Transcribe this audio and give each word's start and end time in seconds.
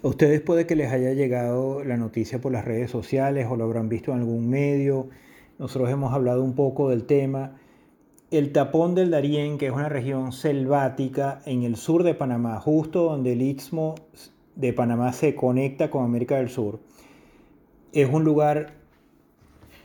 A 0.00 0.06
ustedes 0.06 0.40
puede 0.40 0.64
que 0.64 0.76
les 0.76 0.92
haya 0.92 1.12
llegado 1.12 1.82
la 1.82 1.96
noticia 1.96 2.40
por 2.40 2.52
las 2.52 2.64
redes 2.64 2.88
sociales 2.88 3.48
o 3.50 3.56
lo 3.56 3.64
habrán 3.64 3.88
visto 3.88 4.12
en 4.12 4.18
algún 4.18 4.48
medio. 4.48 5.08
Nosotros 5.58 5.90
hemos 5.90 6.14
hablado 6.14 6.44
un 6.44 6.54
poco 6.54 6.90
del 6.90 7.02
tema. 7.02 7.56
El 8.30 8.52
tapón 8.52 8.94
del 8.94 9.10
Darién, 9.10 9.58
que 9.58 9.66
es 9.66 9.72
una 9.72 9.88
región 9.88 10.30
selvática 10.30 11.40
en 11.46 11.64
el 11.64 11.74
sur 11.74 12.04
de 12.04 12.14
Panamá, 12.14 12.60
justo 12.60 13.02
donde 13.02 13.32
el 13.32 13.42
istmo 13.42 13.96
de 14.54 14.72
Panamá 14.72 15.12
se 15.12 15.34
conecta 15.34 15.90
con 15.90 16.04
América 16.04 16.36
del 16.36 16.48
Sur, 16.48 16.78
es 17.92 18.08
un 18.08 18.22
lugar 18.22 18.74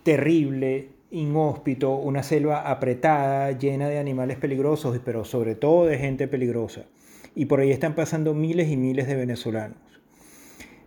terrible, 0.03 0.89
inhóspito, 1.09 1.95
una 1.95 2.21
selva 2.21 2.69
apretada, 2.69 3.51
llena 3.53 3.89
de 3.89 3.97
animales 3.97 4.37
peligrosos, 4.37 4.99
pero 5.03 5.25
sobre 5.25 5.55
todo 5.55 5.87
de 5.87 5.97
gente 5.97 6.27
peligrosa. 6.27 6.83
Y 7.33 7.45
por 7.45 7.61
ahí 7.61 7.71
están 7.71 7.95
pasando 7.95 8.35
miles 8.35 8.69
y 8.69 8.77
miles 8.77 9.07
de 9.07 9.15
venezolanos. 9.15 9.92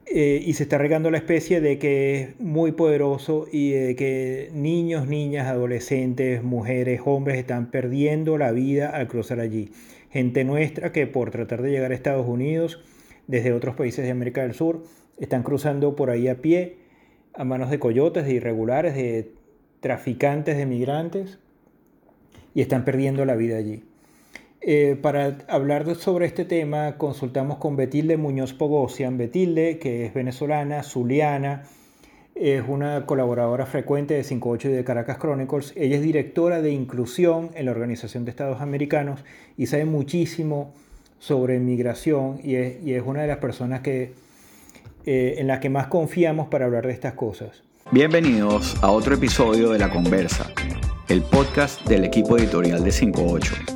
Eh, 0.09 0.41
y 0.47 0.53
se 0.55 0.63
está 0.63 0.79
regando 0.79 1.11
la 1.11 1.19
especie 1.19 1.61
de 1.61 1.79
que 1.79 2.23
es 2.23 2.41
muy 2.41 2.71
poderoso 2.73 3.49
y 3.51 3.71
de 3.71 3.97
que 3.97 4.51
niños, 4.53 5.09
niñas, 5.09 5.49
adolescentes, 5.49 6.45
mujeres, 6.45 7.01
hombres 7.05 7.39
están 7.39 7.73
perdiendo 7.73 8.39
la 8.39 8.53
vida 8.53 8.91
al 8.91 9.09
cruzar 9.09 9.41
allí. 9.41 9.73
Gente 10.11 10.45
nuestra 10.45 10.93
que 10.93 11.09
por 11.09 11.33
tratar 11.33 11.61
de 11.61 11.73
llegar 11.73 11.91
a 11.91 11.95
Estados 11.95 12.27
Unidos 12.27 12.81
desde 13.27 13.53
otros 13.53 13.75
países 13.75 14.05
de 14.05 14.13
América 14.13 14.43
del 14.43 14.55
Sur 14.55 14.85
están 15.19 15.43
cruzando 15.43 15.97
por 15.97 16.11
ahí 16.11 16.29
a 16.29 16.41
pie 16.41 16.77
a 17.35 17.45
manos 17.45 17.71
de 17.71 17.81
coyotes, 17.81 18.27
de 18.27 18.35
irregulares, 18.35 18.95
de 18.95 19.33
traficantes 19.81 20.57
de 20.57 20.67
migrantes 20.67 21.39
y 22.55 22.61
están 22.61 22.85
perdiendo 22.85 23.25
la 23.25 23.35
vida 23.35 23.57
allí. 23.57 23.83
Eh, 24.69 24.99
para 25.01 25.39
hablar 25.47 25.95
sobre 25.95 26.27
este 26.27 26.45
tema 26.45 26.97
consultamos 26.99 27.59
con 27.59 27.77
Betilde 27.77 28.17
Muñoz 28.17 28.53
Pogosian. 28.53 29.17
Betilde, 29.17 29.79
que 29.79 30.05
es 30.05 30.13
venezolana, 30.13 30.83
zuliana, 30.83 31.63
es 32.35 32.65
una 32.67 33.07
colaboradora 33.07 33.65
frecuente 33.67 34.15
de 34.15 34.25
58 34.25 34.69
y 34.69 34.73
de 34.73 34.83
Caracas 34.83 35.19
Chronicles. 35.19 35.73
Ella 35.77 35.95
es 35.95 36.03
directora 36.03 36.63
de 36.63 36.73
inclusión 36.73 37.51
en 37.55 37.67
la 37.67 37.71
Organización 37.71 38.25
de 38.25 38.33
Estados 38.33 38.61
Americanos 38.61 39.21
y 39.57 39.67
sabe 39.67 39.85
muchísimo 39.85 40.75
sobre 41.21 41.61
migración 41.61 42.41
y 42.43 42.57
es, 42.57 43.03
una 43.07 43.23
de 43.23 43.29
las 43.29 43.39
personas 43.39 43.83
que, 43.83 44.15
eh, 45.07 45.37
en 45.39 45.47
las 45.47 45.61
que 45.61 45.71
más 45.71 45.87
confiamos 45.87 46.49
para 46.49 46.65
hablar 46.65 46.89
de 46.89 46.93
estas 46.93 47.13
cosas. 47.13 47.63
Bienvenidos 47.93 48.75
a 48.83 48.91
otro 48.91 49.15
episodio 49.15 49.71
de 49.71 49.79
La 49.79 49.91
Conversa, 49.91 50.51
el 51.09 51.23
podcast 51.23 51.87
del 51.87 52.05
equipo 52.05 52.37
editorial 52.37 52.83
de 52.83 52.91
58 52.91 53.76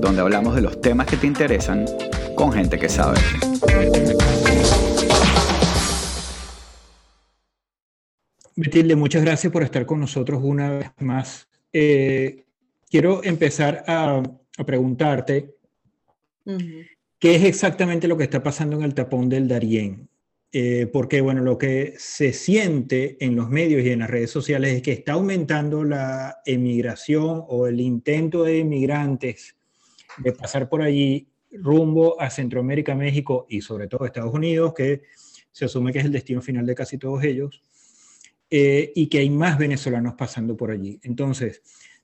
donde 0.00 0.20
hablamos 0.20 0.54
de 0.54 0.62
los 0.62 0.80
temas 0.80 1.06
que 1.06 1.16
te 1.16 1.26
interesan 1.26 1.86
con 2.34 2.52
gente 2.52 2.78
que 2.78 2.88
sabe. 2.88 3.18
Betilde, 8.54 8.96
muchas 8.96 9.22
gracias 9.22 9.52
por 9.52 9.62
estar 9.62 9.84
con 9.84 10.00
nosotros 10.00 10.40
una 10.42 10.70
vez 10.70 10.90
más. 10.98 11.48
Eh, 11.72 12.44
quiero 12.90 13.22
empezar 13.22 13.84
a, 13.86 14.22
preguntarte 14.64 15.54
qué 17.18 17.34
es 17.34 17.44
exactamente 17.44 18.08
lo 18.08 18.16
que 18.16 18.24
está 18.24 18.42
pasando 18.42 18.76
en 18.76 18.82
el 18.84 18.94
tapón 18.94 19.28
del 19.28 19.48
Darién. 19.48 20.08
Eh, 20.52 20.88
porque, 20.90 21.20
bueno, 21.20 21.42
lo 21.42 21.58
que 21.58 21.94
se 21.98 22.32
siente 22.32 23.22
en 23.22 23.36
los 23.36 23.50
medios 23.50 23.84
y 23.84 23.90
en 23.90 23.98
las 23.98 24.08
redes 24.08 24.30
sociales 24.30 24.74
es 24.74 24.82
que 24.82 24.92
está 24.92 25.12
aumentando 25.12 25.84
la 25.84 26.38
emigración 26.46 27.44
o 27.46 27.66
el 27.66 27.80
intento 27.80 28.44
de 28.44 28.58
inmigrantes 28.58 29.55
de 30.18 30.32
pasar 30.32 30.68
por 30.68 30.82
allí 30.82 31.28
rumbo 31.50 32.20
a 32.20 32.30
Centroamérica, 32.30 32.94
México 32.94 33.46
y 33.48 33.60
sobre 33.60 33.88
todo 33.88 34.06
Estados 34.06 34.34
Unidos, 34.34 34.74
que 34.74 35.02
se 35.52 35.64
asume 35.64 35.92
que 35.92 36.00
es 36.00 36.04
el 36.04 36.12
destino 36.12 36.42
final 36.42 36.66
de 36.66 36.74
casi 36.74 36.98
todos 36.98 37.22
ellos, 37.24 37.62
eh, 38.50 38.92
y 38.94 39.08
que 39.08 39.18
hay 39.18 39.30
más 39.30 39.58
venezolanos 39.58 40.14
pasando 40.14 40.56
por 40.56 40.70
allí. 40.70 41.00
Entonces, 41.02 41.62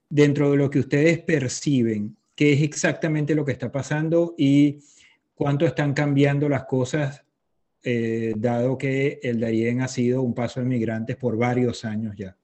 dentro 0.08 0.50
de 0.50 0.56
lo 0.56 0.70
que 0.70 0.80
ustedes 0.80 1.18
perciben, 1.20 2.16
¿qué 2.34 2.54
es 2.54 2.62
exactamente 2.62 3.34
lo 3.34 3.44
que 3.44 3.52
está 3.52 3.70
pasando 3.70 4.34
y 4.36 4.80
cuánto 5.34 5.66
están 5.66 5.92
cambiando 5.92 6.48
las 6.48 6.64
cosas, 6.64 7.24
eh, 7.84 8.32
dado 8.36 8.78
que 8.78 9.20
el 9.22 9.40
Darién 9.40 9.82
ha 9.82 9.88
sido 9.88 10.22
un 10.22 10.34
paso 10.34 10.60
de 10.60 10.66
migrantes 10.66 11.16
por 11.16 11.36
varios 11.36 11.84
años 11.84 12.14
ya? 12.16 12.36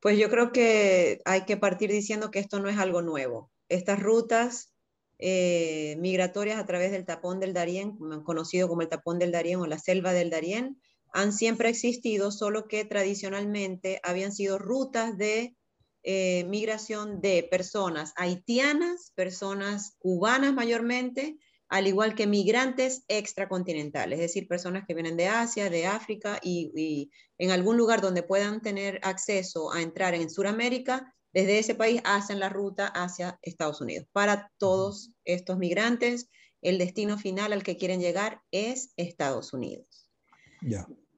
Pues 0.00 0.18
yo 0.18 0.28
creo 0.28 0.50
que 0.50 1.20
hay 1.24 1.42
que 1.42 1.56
partir 1.56 1.92
diciendo 1.92 2.32
que 2.32 2.40
esto 2.40 2.58
no 2.58 2.68
es 2.68 2.78
algo 2.78 3.02
nuevo 3.02 3.51
estas 3.74 4.00
rutas 4.00 4.72
eh, 5.18 5.96
migratorias 6.00 6.58
a 6.58 6.66
través 6.66 6.90
del 6.90 7.04
tapón 7.04 7.40
del 7.40 7.52
Darién, 7.52 7.96
conocido 8.24 8.68
como 8.68 8.82
el 8.82 8.88
tapón 8.88 9.18
del 9.18 9.32
Darién 9.32 9.60
o 9.60 9.66
la 9.66 9.78
selva 9.78 10.12
del 10.12 10.30
Darién, 10.30 10.80
han 11.12 11.32
siempre 11.32 11.68
existido, 11.68 12.32
solo 12.32 12.66
que 12.66 12.84
tradicionalmente 12.84 14.00
habían 14.02 14.32
sido 14.32 14.58
rutas 14.58 15.16
de 15.18 15.54
eh, 16.02 16.44
migración 16.48 17.20
de 17.20 17.46
personas 17.48 18.12
haitianas, 18.16 19.12
personas 19.14 19.94
cubanas 19.98 20.52
mayormente, 20.54 21.36
al 21.68 21.86
igual 21.86 22.14
que 22.14 22.26
migrantes 22.26 23.04
extracontinentales, 23.08 24.18
es 24.18 24.26
decir, 24.26 24.48
personas 24.48 24.84
que 24.86 24.94
vienen 24.94 25.16
de 25.16 25.28
Asia, 25.28 25.70
de 25.70 25.86
África 25.86 26.38
y, 26.42 26.72
y 26.74 27.10
en 27.38 27.50
algún 27.50 27.76
lugar 27.76 28.00
donde 28.00 28.22
puedan 28.22 28.60
tener 28.60 29.00
acceso 29.04 29.72
a 29.72 29.80
entrar 29.80 30.14
en 30.14 30.28
Sudamérica, 30.28 31.14
desde 31.32 31.58
ese 31.58 31.74
país 31.74 32.00
hacen 32.04 32.40
la 32.40 32.48
ruta 32.48 32.86
hacia 32.86 33.38
Estados 33.42 33.80
Unidos. 33.80 34.06
Para 34.12 34.50
todos 34.58 35.12
estos 35.24 35.58
migrantes, 35.58 36.28
el 36.60 36.78
destino 36.78 37.18
final 37.18 37.52
al 37.52 37.62
que 37.62 37.76
quieren 37.76 38.00
llegar 38.00 38.40
es 38.50 38.92
Estados 38.96 39.52
Unidos. 39.52 40.08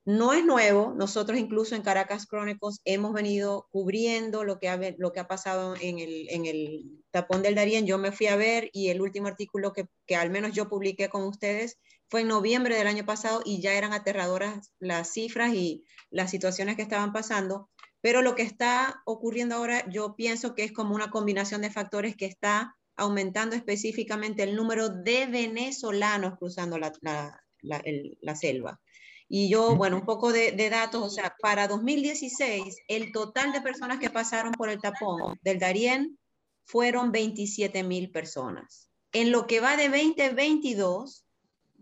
No 0.06 0.34
es 0.34 0.44
nuevo, 0.44 0.92
nosotros 0.94 1.38
incluso 1.38 1.75
en 1.75 1.82
Caracas 1.82 2.26
Chronicles 2.26 2.80
hemos 2.84 3.14
venido 3.14 3.69
cubriendo 3.70 4.44
lo 4.44 4.58
que 4.58 4.69
ha, 4.69 4.78
lo 4.98 5.12
que 5.12 5.20
ha 5.20 5.26
pasado 5.26 5.75
en 5.80 5.98
el, 5.98 6.28
en 6.28 6.44
el 6.44 7.02
tapón 7.10 7.41
del 7.42 7.54
Darién. 7.54 7.86
Yo 7.86 7.96
me 7.96 8.12
fui 8.12 8.26
a 8.26 8.36
ver 8.36 8.69
y 8.75 8.88
el 8.88 9.00
último 9.00 9.28
artículo 9.28 9.72
que, 9.72 9.86
que 10.06 10.14
al 10.14 10.28
menos 10.28 10.52
yo 10.52 10.69
publiqué 10.69 11.08
con 11.08 11.22
ustedes 11.22 11.78
fue 12.10 12.20
en 12.20 12.28
noviembre 12.28 12.76
del 12.76 12.86
año 12.86 13.06
pasado 13.06 13.41
y 13.46 13.62
ya 13.62 13.72
eran 13.75 13.94
aterradoras 13.94 14.72
las 14.78 15.12
cifras 15.12 15.54
y 15.54 15.84
las 16.10 16.31
situaciones 16.31 16.76
que 16.76 16.82
estaban 16.82 17.12
pasando. 17.12 17.70
Pero 18.04 18.20
lo 18.20 18.34
que 18.34 18.42
está 18.42 19.00
ocurriendo 19.06 19.54
ahora, 19.54 19.88
yo 19.88 20.15
pienso 20.15 20.54
que 20.54 20.62
es 20.62 20.72
como 20.72 20.94
una 20.94 21.10
combinación 21.10 21.62
de 21.62 21.70
factores 21.70 22.16
que 22.16 22.26
está 22.26 22.76
aumentando 22.97 23.56
específicamente 23.56 24.42
el 24.42 24.56
número 24.56 24.91
de 24.91 25.25
venezolanos 25.25 26.37
cruzando 26.38 26.76
la, 26.76 28.34
selva. 28.34 28.78
Y 29.26 29.48
yo, 29.48 29.75
bueno, 29.76 29.97
un 29.97 30.04
poco 30.04 30.34
de, 30.34 30.69
datos, 30.69 31.03
o 31.03 31.09
sea, 31.09 31.34
para 31.41 31.66
2016, 31.66 32.76
el 32.88 33.10
total 33.10 33.53
de 33.53 33.62
personas 33.62 33.98
que 33.98 34.10
pasaron 34.10 34.53
por 34.53 34.69
el 34.69 34.82
tapón 34.82 35.38
del 35.41 35.59
Darién 35.59 36.19
fueron 36.66 37.10
27 37.10 37.84
mil 37.84 38.10
personas. 38.10 38.91
En 39.12 39.32
lo 39.32 39.47
que 39.47 39.60
va 39.60 39.78
de 39.78 39.88
2022, 39.88 41.25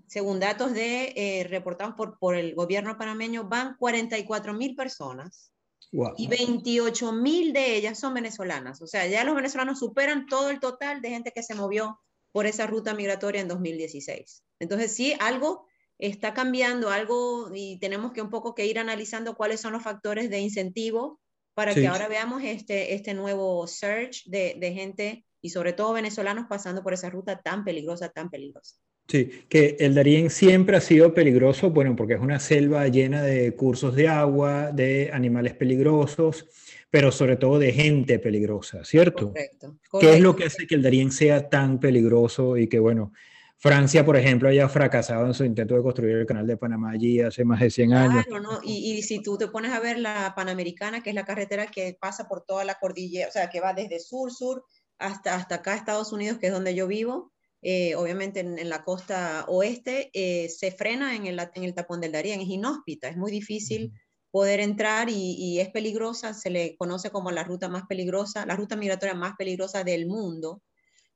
según 0.06 0.38
datos 0.38 0.72
de, 0.72 1.14
eh, 1.16 1.48
reportados 1.48 1.96
por, 1.96 2.16
por 2.20 2.36
el 2.36 2.54
gobierno 2.54 2.96
panameño, 2.96 3.48
van 3.48 3.74
44 3.76 4.54
mil 4.54 4.76
personas 4.76 5.51
y 6.16 6.26
28 6.26 7.12
mil 7.12 7.52
de 7.52 7.76
ellas 7.76 7.98
son 7.98 8.14
venezolanas. 8.14 8.80
O 8.80 8.86
sea, 8.86 9.06
ya 9.06 9.24
los 9.24 9.34
venezolanos 9.34 9.78
superan 9.78 10.26
todo 10.26 10.50
el 10.50 10.58
total 10.58 11.02
de 11.02 11.10
gente 11.10 11.32
que 11.34 11.42
se 11.42 11.54
movió 11.54 12.00
por 12.32 12.46
esa 12.46 12.66
ruta 12.66 12.94
migratoria 12.94 13.42
en 13.42 13.48
2016. 13.48 14.42
Entonces, 14.58 14.94
sí, 14.94 15.14
algo 15.20 15.66
está 15.98 16.32
cambiando, 16.32 16.90
algo, 16.90 17.50
y 17.54 17.78
tenemos 17.78 18.12
que 18.12 18.22
un 18.22 18.30
poco 18.30 18.54
que 18.54 18.66
ir 18.66 18.78
analizando 18.78 19.36
cuáles 19.36 19.60
son 19.60 19.72
los 19.74 19.82
factores 19.82 20.30
de 20.30 20.40
incentivo 20.40 21.20
para 21.54 21.74
que 21.74 21.86
ahora 21.86 22.08
veamos 22.08 22.42
este, 22.42 22.94
este 22.94 23.12
nuevo 23.12 23.66
surge 23.66 24.22
de, 24.24 24.56
de 24.58 24.72
gente 24.72 25.26
y 25.42 25.50
sobre 25.50 25.74
todo 25.74 25.92
venezolanos 25.92 26.46
pasando 26.48 26.82
por 26.82 26.94
esa 26.94 27.10
ruta 27.10 27.42
tan 27.42 27.64
peligrosa, 27.64 28.08
tan 28.08 28.30
peligrosa. 28.30 28.76
Sí, 29.08 29.44
que 29.48 29.76
el 29.80 29.94
Darién 29.94 30.30
siempre 30.30 30.76
ha 30.76 30.80
sido 30.80 31.12
peligroso, 31.12 31.70
bueno, 31.70 31.94
porque 31.96 32.14
es 32.14 32.20
una 32.20 32.40
selva 32.40 32.86
llena 32.88 33.22
de 33.22 33.54
cursos 33.54 33.94
de 33.94 34.08
agua, 34.08 34.70
de 34.72 35.10
animales 35.12 35.54
peligrosos, 35.54 36.46
pero 36.88 37.10
sobre 37.10 37.36
todo 37.36 37.58
de 37.58 37.72
gente 37.72 38.18
peligrosa, 38.18 38.84
¿cierto? 38.84 39.28
Correcto. 39.28 39.78
¿Qué 40.00 40.14
es 40.14 40.20
lo 40.20 40.36
que 40.36 40.44
hace 40.44 40.66
que 40.66 40.76
el 40.76 40.82
Darién 40.82 41.10
sea 41.10 41.48
tan 41.48 41.80
peligroso 41.80 42.56
y 42.56 42.68
que, 42.68 42.78
bueno, 42.78 43.12
Francia, 43.62 44.04
por 44.04 44.16
ejemplo, 44.16 44.48
haya 44.48 44.68
fracasado 44.68 45.24
en 45.24 45.34
su 45.34 45.44
intento 45.44 45.76
de 45.76 45.82
construir 45.82 46.16
el 46.16 46.26
canal 46.26 46.46
de 46.46 46.56
Panamá 46.56 46.90
allí 46.90 47.20
hace 47.20 47.44
más 47.44 47.60
de 47.60 47.70
100 47.70 47.92
años? 47.94 48.26
Claro, 48.26 48.42
¿no? 48.42 48.60
y, 48.62 48.92
y, 48.92 49.02
si 49.02 49.22
tú 49.22 49.38
te 49.38 49.48
pones 49.48 49.72
a 49.72 49.80
ver 49.80 49.98
la 49.98 50.32
Panamericana, 50.34 51.02
que 51.02 51.10
es 51.10 51.14
la 51.14 51.24
carretera 51.24 51.68
que 51.68 51.96
pasa 52.00 52.26
por 52.28 52.44
toda 52.44 52.64
la 52.64 52.74
cordillera, 52.74 53.28
o 53.28 53.30
sea, 53.30 53.50
que 53.50 53.60
va 53.60 53.72
desde 53.72 54.00
sur-sur 54.00 54.64
hasta, 54.98 55.34
hasta 55.34 55.56
acá, 55.56 55.76
Estados 55.76 56.12
Unidos, 56.12 56.38
que 56.38 56.48
es 56.48 56.52
donde 56.52 56.74
yo 56.74 56.86
vivo, 56.86 57.31
eh, 57.62 57.94
obviamente 57.94 58.40
en, 58.40 58.68
la 58.68 58.84
costa 58.84 59.44
oeste, 59.48 60.10
eh, 60.12 60.48
se 60.48 60.72
frena 60.72 61.14
en 61.14 61.26
el, 61.26 61.38
en 61.54 61.62
el 61.62 61.74
tapón 61.74 62.00
del 62.00 62.12
Darién, 62.12 62.40
es 62.40 62.48
inhóspita, 62.48 63.08
es 63.08 63.16
muy 63.16 63.30
difícil 63.30 63.92
poder 64.32 64.60
entrar 64.60 65.08
y, 65.10 65.60
es 65.60 65.68
peligrosa, 65.70 66.34
se 66.34 66.50
le 66.50 66.76
conoce 66.76 67.10
como 67.10 67.30
la 67.30 67.44
ruta 67.44 67.68
más 67.68 67.84
peligrosa, 67.86 68.46
la 68.46 68.56
ruta 68.56 68.76
migratoria 68.76 69.14
más 69.14 69.34
peligrosa 69.36 69.84
del 69.84 70.06
mundo, 70.06 70.62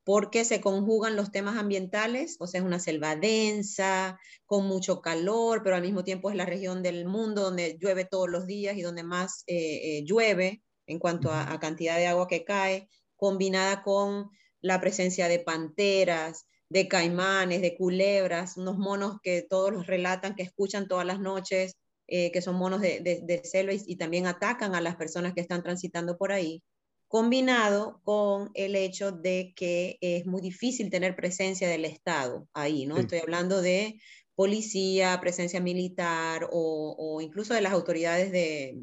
porque 0.04 0.44
se 0.44 0.60
conjugan 0.60 1.16
los 1.16 1.32
temas 1.32 1.56
ambientales, 1.56 2.36
o 2.38 2.46
sea, 2.46 2.60
es 2.60 2.66
una 2.66 2.78
selva 2.78 3.16
densa, 3.16 4.20
con 4.44 4.66
mucho 4.66 5.00
calor, 5.00 5.62
pero 5.64 5.76
al 5.76 5.82
mismo 5.82 6.04
tiempo 6.04 6.30
es 6.30 6.36
la 6.36 6.46
región 6.46 6.82
del 6.82 7.06
mundo 7.06 7.42
donde 7.42 7.76
llueve 7.80 8.04
todos 8.04 8.28
los 8.28 8.46
días 8.46 8.76
y 8.76 8.82
donde 8.82 9.02
más 9.02 9.42
eh, 9.46 10.04
llueve 10.04 10.62
en 10.86 10.98
cuanto 10.98 11.32
a, 11.32 11.58
cantidad 11.58 11.96
de 11.96 12.06
agua 12.06 12.28
que 12.28 12.44
cae, 12.44 12.88
combinada 13.16 13.82
con 13.82 14.30
la 14.66 14.80
presencia 14.80 15.28
de 15.28 15.38
panteras, 15.38 16.46
de 16.68 16.88
caimanes, 16.88 17.62
de 17.62 17.76
culebras, 17.76 18.56
unos 18.56 18.76
monos 18.76 19.18
que 19.22 19.42
todos 19.42 19.72
los 19.72 19.86
relatan, 19.86 20.34
que 20.34 20.42
escuchan 20.42 20.88
todas 20.88 21.06
las 21.06 21.20
noches, 21.20 21.76
eh, 22.08 22.30
que 22.32 22.42
son 22.42 22.56
monos 22.56 22.80
de, 22.80 23.00
de, 23.00 23.40
selva 23.44 23.72
y, 23.72 23.96
también 23.96 24.26
atacan 24.26 24.74
a 24.74 24.80
las 24.80 24.96
personas 24.96 25.34
que 25.34 25.40
están 25.40 25.62
transitando 25.62 26.16
por 26.16 26.32
ahí 26.32 26.62
combinado 27.08 28.00
con 28.02 28.50
el 28.54 28.74
hecho 28.74 29.12
de 29.12 29.52
que 29.54 29.96
es 30.00 30.26
muy 30.26 30.40
difícil 30.40 30.90
tener 30.90 31.14
presencia 31.14 31.68
del 31.68 31.84
Estado 31.84 32.48
ahí, 32.52 32.84
¿no? 32.86 32.96
Estoy 32.96 33.20
hablando 33.20 33.62
de 33.62 34.00
policía, 34.34 35.18
presencia 35.20 35.60
militar 35.60 36.48
o, 36.50 37.20
incluso 37.20 37.54
de 37.54 37.60
las 37.60 37.72
autoridades 37.72 38.32
de, 38.32 38.76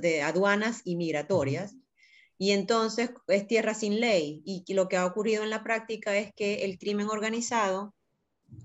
de 0.00 0.22
aduanas 0.22 0.82
y 0.84 0.94
migratorias. 0.94 1.74
Y 2.38 2.50
entonces 2.50 3.10
es 3.28 3.46
tierra 3.46 3.74
sin 3.74 4.00
ley. 4.00 4.42
Y 4.44 4.72
lo 4.74 4.88
que 4.88 4.96
ha 4.96 5.06
ocurrido 5.06 5.44
en 5.44 5.50
la 5.50 5.62
práctica 5.62 6.16
es 6.16 6.32
que 6.34 6.64
el 6.64 6.78
crimen 6.78 7.08
organizado, 7.08 7.94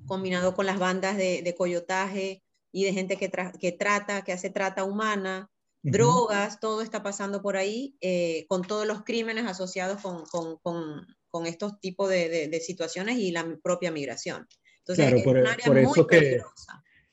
combinado 0.05 0.55
con 0.55 0.65
las 0.65 0.79
bandas 0.79 1.17
de, 1.17 1.55
coyotaje 1.57 2.43
y 2.71 2.83
de 2.83 2.93
gente 2.93 3.17
que, 3.17 3.31
que 3.59 3.71
trata, 3.71 4.23
que 4.23 4.33
hace 4.33 4.49
trata 4.49 4.83
humana, 4.83 5.49
drogas, 5.81 6.59
todo 6.59 6.81
está 6.81 7.03
pasando 7.03 7.41
por 7.41 7.57
ahí, 7.57 7.95
eh, 8.01 8.45
con 8.47 8.63
todos 8.63 8.85
los 8.85 9.03
crímenes 9.03 9.45
asociados 9.45 10.01
con, 10.01 10.25
con, 10.25 10.57
con, 10.57 11.07
con 11.29 11.45
estos 11.45 11.79
tipos 11.79 12.09
de, 12.09 12.47
de, 12.47 12.59
situaciones 12.59 13.17
y 13.17 13.31
la 13.31 13.57
propia 13.63 13.91
migración. 13.91 14.47
Entonces, 14.79 15.23
claro, 15.23 15.23
por, 15.23 15.65
por 15.65 15.77
eso 15.77 16.07
que, 16.07 16.41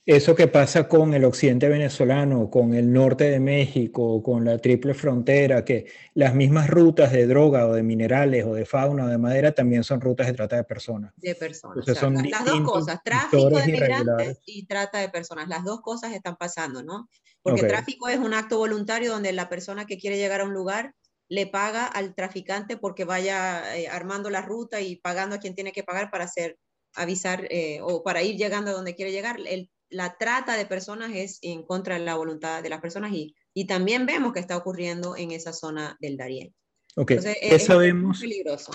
eso 0.07 0.37
que 0.37 0.47
pasa 0.47 0.87
con 0.87 1.15
el 1.15 1.25
occidente 1.25 1.69
venezolano, 1.69 2.49
con 2.49 2.75
el 2.75 2.93
norte 2.93 3.25
de 3.25 3.41
México, 3.41 4.23
con 4.23 4.45
la 4.45 4.57
triple 4.59 4.95
frontera, 4.95 5.65
que 5.65 5.91
las 6.15 6.33
mismas 6.33 6.71
rutas 6.71 7.11
de 7.11 7.27
droga 7.27 7.67
o 7.67 7.73
de 7.73 7.83
minerales 7.83 8.45
o 8.45 8.55
de 8.55 8.65
fauna 8.65 9.07
o 9.07 9.09
de 9.09 9.19
madera 9.19 9.53
también 9.53 9.83
son 9.83 10.01
rutas 10.01 10.29
de 10.29 10.35
trata 10.35 10.55
de 10.55 10.63
personas. 10.63 11.13
De 11.17 11.35
personas. 11.35 11.85
son 11.99 12.15
las, 12.15 12.45
dos 12.45 12.61
cosas, 12.61 13.03
tráfico 13.03 13.51
de 13.51 13.67
migrantes 13.67 14.39
y 14.47 14.65
trata 14.67 15.01
de 15.01 15.09
personas. 15.09 15.49
Las 15.49 15.65
dos 15.65 15.81
cosas 15.81 16.13
están 16.13 16.37
pasando, 16.37 16.85
¿no? 16.85 17.09
Porque 17.43 17.65
tráfico 17.65 18.09
es 18.09 18.19
un 18.19 18.33
acto 18.33 18.59
voluntario 18.59 19.11
donde 19.11 19.33
la 19.33 19.49
persona 19.49 19.87
que 19.87 19.99
quiere 19.99 20.19
llegar 20.19 20.41
a 20.41 20.45
un 20.45 20.55
lugar 20.55 20.95
le 21.29 21.49
paga 21.49 21.85
al 21.85 22.15
traficante 22.15 22.77
porque 22.77 23.05
vaya 23.05 23.77
eh, 23.77 23.89
armando 23.89 24.31
la 24.31 24.43
ruta 24.43 24.81
y 24.81 24.95
pagando 24.95 25.35
a 25.35 25.39
quien 25.41 25.57
tiene 25.57 25.73
que 25.73 25.83
pagar 25.83 26.13
para 26.13 26.25
hacer 26.25 26.59
avisar 26.95 27.47
eh, 27.51 27.81
o 27.83 28.03
para 28.03 28.23
ir 28.23 28.37
llegando 28.37 28.71
a 28.71 28.75
donde 28.75 28.95
quiere 28.95 29.13
llegar. 29.13 29.39
El 29.47 29.69
la 29.91 30.17
trata 30.19 30.57
de 30.57 30.67
personas 30.67 31.11
es 31.15 31.39
en 31.43 31.63
contra 31.63 31.99
de 31.99 32.05
la 32.05 32.17
voluntad 32.17 32.63
de 32.63 32.69
las 32.69 32.81
personas 32.81 33.13
y, 33.13 33.35
y 33.55 33.67
también 33.67 34.07
vemos 34.07 34.33
que 34.33 34.41
está 34.41 34.57
ocurriendo 34.57 35.17
en 35.17 35.31
esa 35.31 35.53
zona 35.53 35.97
del 36.01 36.17
Darién. 36.17 36.55
Ok, 36.97 37.13
¿qué 37.41 37.59
sabemos? 37.59 38.21
peligroso. 38.21 38.73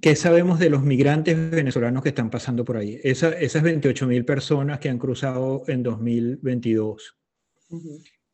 ¿Qué 0.00 0.14
sabemos 0.14 0.58
de 0.58 0.70
los 0.70 0.82
migrantes 0.82 1.50
venezolanos 1.50 2.02
que 2.02 2.10
están 2.10 2.30
pasando 2.30 2.64
por 2.64 2.76
ahí? 2.76 3.00
Esa, 3.02 3.30
esas 3.30 3.62
28 3.62 4.06
mil 4.06 4.24
personas 4.24 4.78
que 4.78 4.90
han 4.90 4.98
cruzado 4.98 5.62
en 5.66 5.82
2022, 5.82 7.16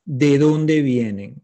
¿de 0.05 0.39
dónde 0.39 0.83
vienen? 0.83 1.43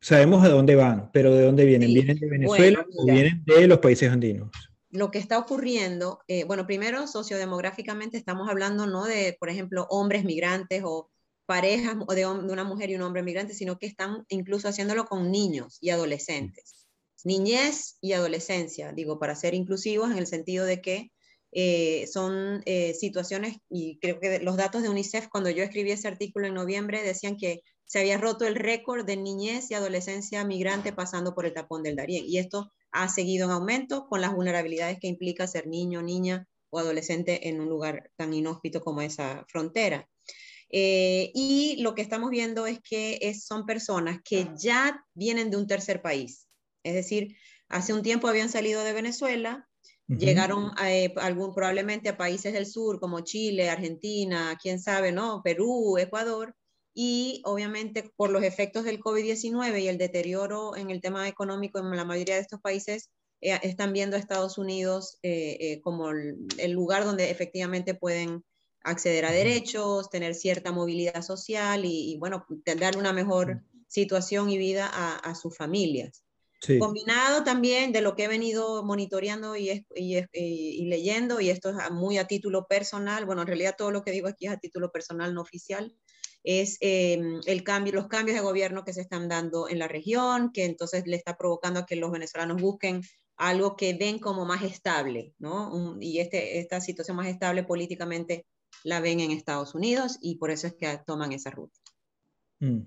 Sabemos 0.00 0.44
de 0.44 0.48
dónde 0.48 0.76
van, 0.76 1.10
pero 1.12 1.34
¿de 1.34 1.42
dónde 1.42 1.66
vienen? 1.66 1.92
¿Vienen 1.92 2.18
de 2.18 2.28
Venezuela 2.28 2.86
o 2.96 3.04
vienen 3.04 3.44
de 3.44 3.66
los 3.66 3.80
países 3.80 4.10
andinos? 4.10 4.50
Lo 4.90 5.10
que 5.10 5.18
está 5.18 5.38
ocurriendo, 5.38 6.20
eh, 6.26 6.44
bueno, 6.44 6.66
primero 6.66 7.06
sociodemográficamente 7.06 8.16
estamos 8.16 8.48
hablando 8.48 8.86
no 8.86 9.04
de, 9.04 9.36
por 9.38 9.48
ejemplo, 9.48 9.86
hombres 9.88 10.24
migrantes 10.24 10.82
o 10.84 11.10
parejas 11.46 11.96
o 12.06 12.14
de, 12.14 12.26
una 12.26 12.64
mujer 12.64 12.90
y 12.90 12.96
un 12.96 13.02
hombre 13.02 13.22
migrante, 13.22 13.54
sino 13.54 13.78
que 13.78 13.86
están 13.86 14.24
incluso 14.28 14.68
haciéndolo 14.68 15.06
con 15.06 15.30
niños 15.30 15.78
y 15.80 15.90
adolescentes. 15.90 16.86
Niñez 17.24 17.98
y 18.00 18.12
adolescencia, 18.12 18.92
digo, 18.92 19.18
para 19.18 19.36
ser 19.36 19.54
inclusivos 19.54 20.10
en 20.10 20.18
el 20.18 20.26
sentido 20.26 20.64
de 20.64 20.80
que 20.80 21.12
eh, 21.52 22.06
son 22.06 22.62
eh, 22.66 22.94
situaciones, 22.94 23.56
y 23.68 23.98
creo 23.98 24.20
que 24.20 24.38
los 24.40 24.56
datos 24.56 24.82
de 24.82 24.88
UNICEF, 24.88 25.28
cuando 25.28 25.50
yo 25.50 25.62
escribí 25.62 25.90
ese 25.90 26.08
artículo 26.08 26.46
en 26.46 26.54
noviembre, 26.54 27.02
decían 27.02 27.36
que 27.36 27.62
se 27.84 27.98
había 27.98 28.18
roto 28.18 28.46
el 28.46 28.54
récord 28.54 29.04
de 29.04 29.16
niñez 29.16 29.70
y 29.70 29.74
adolescencia 29.74 30.44
migrante 30.44 30.92
pasando 30.92 31.34
por 31.34 31.46
el 31.46 31.52
tapón 31.52 31.82
del 31.82 31.96
Darién. 31.96 32.24
Y 32.26 32.38
esto 32.38 32.72
ha 32.92 33.08
seguido 33.08 33.46
en 33.46 33.52
aumento 33.52 34.06
con 34.08 34.20
las 34.20 34.34
vulnerabilidades 34.34 34.98
que 34.98 35.08
implica 35.08 35.46
ser 35.46 35.66
niño, 35.66 36.02
niña 36.02 36.46
o 36.70 36.78
adolescente 36.78 37.48
en 37.48 37.60
un 37.60 37.68
lugar 37.68 38.10
tan 38.16 38.32
inhóspito 38.32 38.80
como 38.80 39.00
esa 39.00 39.44
frontera. 39.48 40.08
Eh, 40.72 41.32
y 41.34 41.76
lo 41.80 41.94
que 41.94 42.02
estamos 42.02 42.30
viendo 42.30 42.66
es 42.66 42.78
que 42.80 43.34
son 43.34 43.66
personas 43.66 44.20
que 44.24 44.48
ya 44.56 45.04
vienen 45.14 45.50
de 45.50 45.56
un 45.56 45.66
tercer 45.66 46.00
país. 46.00 46.46
Es 46.84 46.94
decir, 46.94 47.36
hace 47.68 47.92
un 47.92 48.02
tiempo 48.02 48.28
habían 48.28 48.48
salido 48.48 48.84
de 48.84 48.92
Venezuela, 48.92 49.68
llegaron 50.06 50.72
eh, 50.84 51.12
algún, 51.16 51.54
probablemente 51.54 52.08
a 52.08 52.16
países 52.16 52.52
del 52.52 52.66
sur 52.66 52.98
como 52.98 53.20
Chile, 53.20 53.70
Argentina, 53.70 54.56
quién 54.60 54.80
sabe, 54.80 55.12
¿no? 55.12 55.40
Perú, 55.42 55.98
Ecuador, 55.98 56.54
y 56.94 57.42
obviamente 57.44 58.10
por 58.16 58.30
los 58.30 58.42
efectos 58.42 58.84
del 58.84 59.00
COVID-19 59.00 59.80
y 59.80 59.88
el 59.88 59.98
deterioro 59.98 60.76
en 60.76 60.90
el 60.90 61.00
tema 61.00 61.28
económico 61.28 61.78
en 61.78 61.96
la 61.96 62.04
mayoría 62.04 62.34
de 62.34 62.40
estos 62.40 62.60
países, 62.60 63.10
eh, 63.40 63.58
están 63.62 63.92
viendo 63.92 64.16
a 64.16 64.18
Estados 64.18 64.58
Unidos 64.58 65.18
eh, 65.22 65.56
eh, 65.60 65.80
como 65.80 66.10
el, 66.10 66.72
lugar 66.72 67.04
donde 67.04 67.30
efectivamente 67.30 67.94
pueden 67.94 68.44
acceder 68.82 69.24
a 69.24 69.32
derechos, 69.32 70.10
tener 70.10 70.34
cierta 70.34 70.72
movilidad 70.72 71.22
social 71.22 71.84
y, 71.84 72.16
bueno, 72.18 72.46
darle 72.64 72.98
una 72.98 73.12
mejor 73.12 73.62
situación 73.88 74.48
y 74.48 74.56
vida 74.56 74.86
a, 74.86 75.34
sus 75.34 75.54
familias. 75.54 76.24
Combinado 76.78 77.44
también 77.44 77.92
de 77.92 78.00
lo 78.00 78.16
que 78.16 78.24
he 78.24 78.28
venido 78.28 78.82
monitoreando 78.82 79.54
y, 79.54 79.86
y, 79.94 80.84
leyendo, 80.86 81.40
y 81.40 81.50
esto 81.50 81.70
es 81.70 81.90
muy 81.90 82.16
a 82.16 82.26
título 82.26 82.66
personal, 82.66 83.26
bueno, 83.26 83.42
en 83.42 83.48
realidad 83.48 83.74
todo 83.76 83.90
lo 83.90 84.02
que 84.02 84.12
digo 84.12 84.28
aquí 84.28 84.46
es 84.46 84.52
a 84.52 84.58
título 84.58 84.90
personal, 84.90 85.34
no 85.34 85.42
oficial, 85.42 85.94
es 86.44 86.78
em, 86.80 87.40
el 87.46 87.62
cambio, 87.62 87.92
los 87.92 88.08
cambios 88.08 88.36
de 88.36 88.42
gobierno 88.42 88.84
que 88.84 88.92
se 88.92 89.02
están 89.02 89.28
dando 89.28 89.68
en 89.68 89.78
la 89.78 89.88
región, 89.88 90.52
que 90.52 90.64
entonces 90.64 91.06
le 91.06 91.16
está 91.16 91.36
provocando 91.36 91.80
a 91.80 91.86
que 91.86 91.96
los 91.96 92.10
venezolanos 92.10 92.60
busquen 92.60 93.02
algo 93.36 93.76
que 93.76 93.94
ven 93.94 94.18
como 94.18 94.44
más 94.44 94.62
estable, 94.62 95.34
¿no? 95.38 95.96
y 95.98 96.18
este, 96.18 96.58
esta 96.58 96.80
situación 96.80 97.16
más 97.16 97.26
estable 97.26 97.64
políticamente 97.64 98.44
la 98.84 99.00
ven 99.00 99.20
en 99.20 99.30
Estados 99.30 99.74
Unidos 99.74 100.18
y 100.20 100.36
por 100.36 100.50
eso 100.50 100.66
es 100.66 100.74
que 100.74 101.00
toman 101.06 101.32
esa 101.32 101.50
ruta. 101.50 101.78
Mm. 102.60 102.80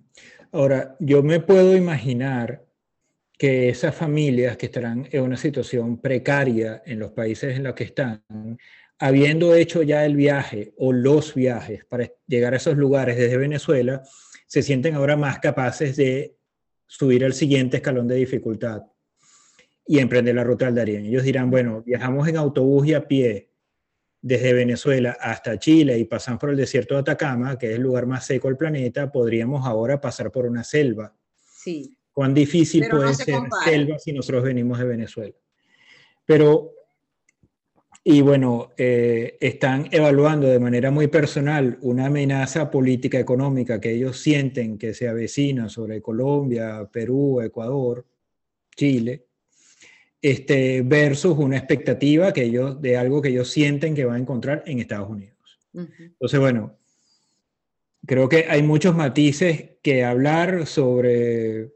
Ahora, 0.51 0.95
yo 0.99 1.23
me 1.23 1.39
puedo 1.39 1.75
imaginar 1.75 2.65
que 3.37 3.69
esas 3.69 3.95
familias 3.95 4.57
que 4.57 4.67
estarán 4.67 5.07
en 5.11 5.23
una 5.23 5.37
situación 5.37 5.99
precaria 5.99 6.83
en 6.85 6.99
los 6.99 7.11
países 7.11 7.57
en 7.57 7.63
los 7.63 7.73
que 7.73 7.85
están, 7.85 8.23
habiendo 8.99 9.55
hecho 9.55 9.81
ya 9.81 10.05
el 10.05 10.15
viaje 10.15 10.73
o 10.77 10.93
los 10.93 11.33
viajes 11.33 11.85
para 11.85 12.11
llegar 12.27 12.53
a 12.53 12.57
esos 12.57 12.77
lugares 12.77 13.17
desde 13.17 13.37
Venezuela, 13.37 14.03
se 14.47 14.61
sienten 14.61 14.95
ahora 14.95 15.17
más 15.17 15.39
capaces 15.39 15.95
de 15.95 16.37
subir 16.85 17.25
al 17.25 17.33
siguiente 17.33 17.77
escalón 17.77 18.07
de 18.07 18.15
dificultad 18.15 18.83
y 19.85 19.99
emprender 19.99 20.35
la 20.35 20.43
ruta 20.43 20.65
del 20.65 20.75
Darién. 20.75 21.05
Ellos 21.05 21.23
dirán, 21.23 21.49
bueno, 21.49 21.81
viajamos 21.81 22.27
en 22.27 22.37
autobús 22.37 22.87
y 22.87 22.93
a 22.93 23.07
pie 23.07 23.49
desde 24.21 24.53
Venezuela 24.53 25.17
hasta 25.19 25.59
Chile 25.59 25.97
y 25.97 26.05
pasamos 26.05 26.39
por 26.39 26.51
el 26.51 26.55
desierto 26.55 26.93
de 26.93 27.01
Atacama, 27.01 27.57
que 27.57 27.71
es 27.71 27.75
el 27.75 27.81
lugar 27.81 28.05
más 28.05 28.25
seco 28.25 28.47
del 28.47 28.57
planeta, 28.57 29.11
podríamos 29.11 29.65
ahora 29.65 29.99
pasar 29.99 30.31
por 30.31 30.45
una 30.45 30.63
selva. 30.63 31.13
Sí. 31.35 31.97
¿Cuán 32.13 32.33
difícil 32.33 32.87
puede 32.89 33.13
ser 33.15 33.39
selva 33.65 33.99
si 33.99 34.13
nosotros 34.13 34.43
venimos 34.43 34.79
de 34.79 34.85
Venezuela? 34.85 35.35
Pero 36.25 36.72
y 38.05 38.21
bueno, 38.21 38.71
eh, 38.75 39.37
están 39.39 39.87
evaluando 39.89 40.47
de 40.47 40.59
manera 40.59 40.91
muy 40.91 41.07
personal 41.07 41.77
una 41.81 42.07
amenaza 42.07 42.69
política 42.69 43.17
económica 43.17 43.79
que 43.79 43.93
ellos 43.93 44.19
sienten 44.19 44.77
que 44.77 44.93
se 44.93 45.07
avecina 45.07 45.69
sobre 45.69 46.01
Colombia, 46.01 46.89
Perú, 46.91 47.39
Ecuador, 47.39 48.05
Chile, 48.75 49.27
este, 50.21 50.81
versus 50.81 51.37
una 51.37 51.57
expectativa 51.57 52.33
que 52.33 52.43
ellos, 52.43 52.81
de 52.81 52.97
algo 52.97 53.21
que 53.21 53.29
ellos 53.29 53.49
sienten 53.49 53.95
que 53.95 54.03
van 54.03 54.17
a 54.17 54.19
encontrar 54.19 54.63
en 54.65 54.79
Estados 54.79 55.09
Unidos. 55.09 55.37
Entonces, 55.73 56.39
bueno, 56.39 56.77
creo 58.05 58.27
que 58.27 58.45
hay 58.49 58.63
muchos 58.63 58.95
matices 58.95 59.77
que 59.81 60.03
hablar 60.03 60.67
sobre, 60.67 61.71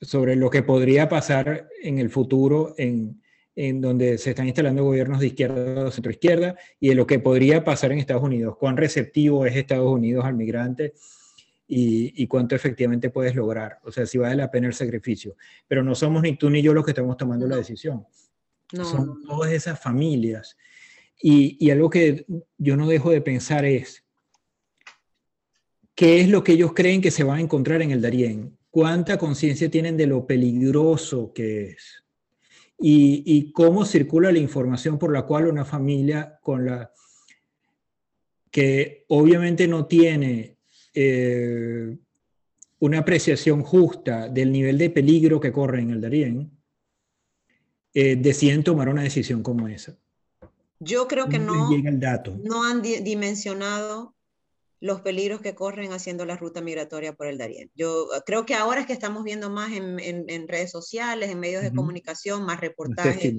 sobre 0.00 0.36
lo 0.36 0.48
que 0.48 0.62
podría 0.62 1.08
pasar 1.10 1.68
en 1.82 1.98
el 1.98 2.08
futuro 2.08 2.74
en, 2.78 3.22
en 3.56 3.80
donde 3.80 4.18
se 4.18 4.30
están 4.30 4.46
instalando 4.46 4.84
gobiernos 4.84 5.20
de 5.20 5.28
izquierda 5.28 5.84
o 5.84 5.90
centroizquierda 5.90 6.56
y 6.80 6.88
de 6.88 6.94
lo 6.94 7.06
que 7.06 7.18
podría 7.18 7.64
pasar 7.64 7.92
en 7.92 7.98
Estados 7.98 8.22
Unidos, 8.22 8.56
cuán 8.58 8.76
receptivo 8.76 9.46
es 9.46 9.54
Estados 9.54 9.90
Unidos 9.90 10.24
al 10.24 10.34
migrante 10.34 10.94
y, 11.66 12.26
cuánto 12.26 12.54
efectivamente 12.54 13.10
puedes 13.10 13.34
lograr, 13.34 13.78
o 13.84 13.90
sea, 13.90 14.06
si 14.06 14.18
vale 14.18 14.36
la 14.36 14.50
pena 14.50 14.66
el 14.66 14.74
sacrificio. 14.74 15.36
Pero 15.66 15.82
no 15.82 15.94
somos 15.94 16.22
ni 16.22 16.36
tú 16.36 16.50
ni 16.50 16.62
yo 16.62 16.74
los 16.74 16.84
que 16.84 16.90
estamos 16.90 17.16
tomando 17.16 17.46
la 17.46 17.56
decisión. 17.56 18.06
Son 18.70 19.22
todas 19.24 19.52
esas 19.52 19.80
familias. 19.80 20.56
Y, 21.20 21.56
y 21.64 21.70
algo 21.70 21.88
que 21.88 22.26
yo 22.58 22.76
no 22.76 22.86
dejo 22.86 23.10
de 23.10 23.22
pensar 23.22 23.64
es, 23.64 24.04
¿qué 25.94 26.20
es 26.20 26.28
lo 26.28 26.44
que 26.44 26.52
ellos 26.52 26.72
creen 26.74 27.00
que 27.00 27.10
se 27.10 27.24
va 27.24 27.36
a 27.36 27.40
encontrar 27.40 27.82
en 27.82 27.92
el 27.92 28.02
Darién? 28.02 28.58
¿Cuánta 28.70 29.16
conciencia 29.16 29.70
tienen 29.70 29.96
de 29.96 30.06
lo 30.06 30.26
peligroso 30.26 31.32
que 31.32 31.70
es? 31.70 32.03
Y, 32.78 33.22
y, 33.24 33.52
cómo 33.52 33.84
circula 33.84 34.32
la 34.32 34.38
información 34.38 34.98
por 34.98 35.12
la 35.12 35.22
cual 35.22 35.46
una 35.46 35.64
familia 35.64 36.38
con 36.42 36.66
la 36.66 36.90
que 38.50 39.04
obviamente 39.08 39.66
no 39.66 39.86
tiene 39.86 40.58
eh, 40.94 41.96
una 42.78 42.98
apreciación 43.00 43.62
justa 43.62 44.28
del 44.28 44.52
nivel 44.52 44.78
de 44.78 44.90
peligro 44.90 45.40
que 45.40 45.50
corre 45.50 45.80
en 45.80 45.90
el 45.90 46.00
Darién, 46.00 46.50
eh, 47.92 48.14
deciden 48.16 48.62
tomar 48.62 48.88
una 48.88 49.02
decisión 49.02 49.42
como 49.42 49.66
esa. 49.66 49.96
Yo 50.78 51.08
creo 51.08 51.28
que 51.28 51.38
no, 51.38 51.68
no 52.44 52.64
han 52.64 52.82
dimensionado 52.82 54.13
los 54.84 55.00
peligros 55.00 55.40
que 55.40 55.54
corren 55.54 55.94
haciendo 55.94 56.26
la 56.26 56.36
ruta 56.36 56.60
migratoria 56.60 57.14
por 57.14 57.26
el 57.26 57.38
Darién. 57.38 57.70
Yo 57.74 58.04
uh, 58.04 58.20
creo 58.26 58.44
que 58.44 58.54
ahora 58.54 58.82
es 58.82 58.86
que 58.86 58.92
estamos 58.92 59.24
viendo 59.24 59.48
más 59.48 59.72
en, 59.72 59.98
en, 59.98 60.46
redes 60.46 60.70
sociales, 60.70 61.30
en 61.30 61.40
medios 61.40 61.62
de 61.62 61.72
comunicación, 61.72 62.44
más 62.44 62.60
reportajes 62.60 63.32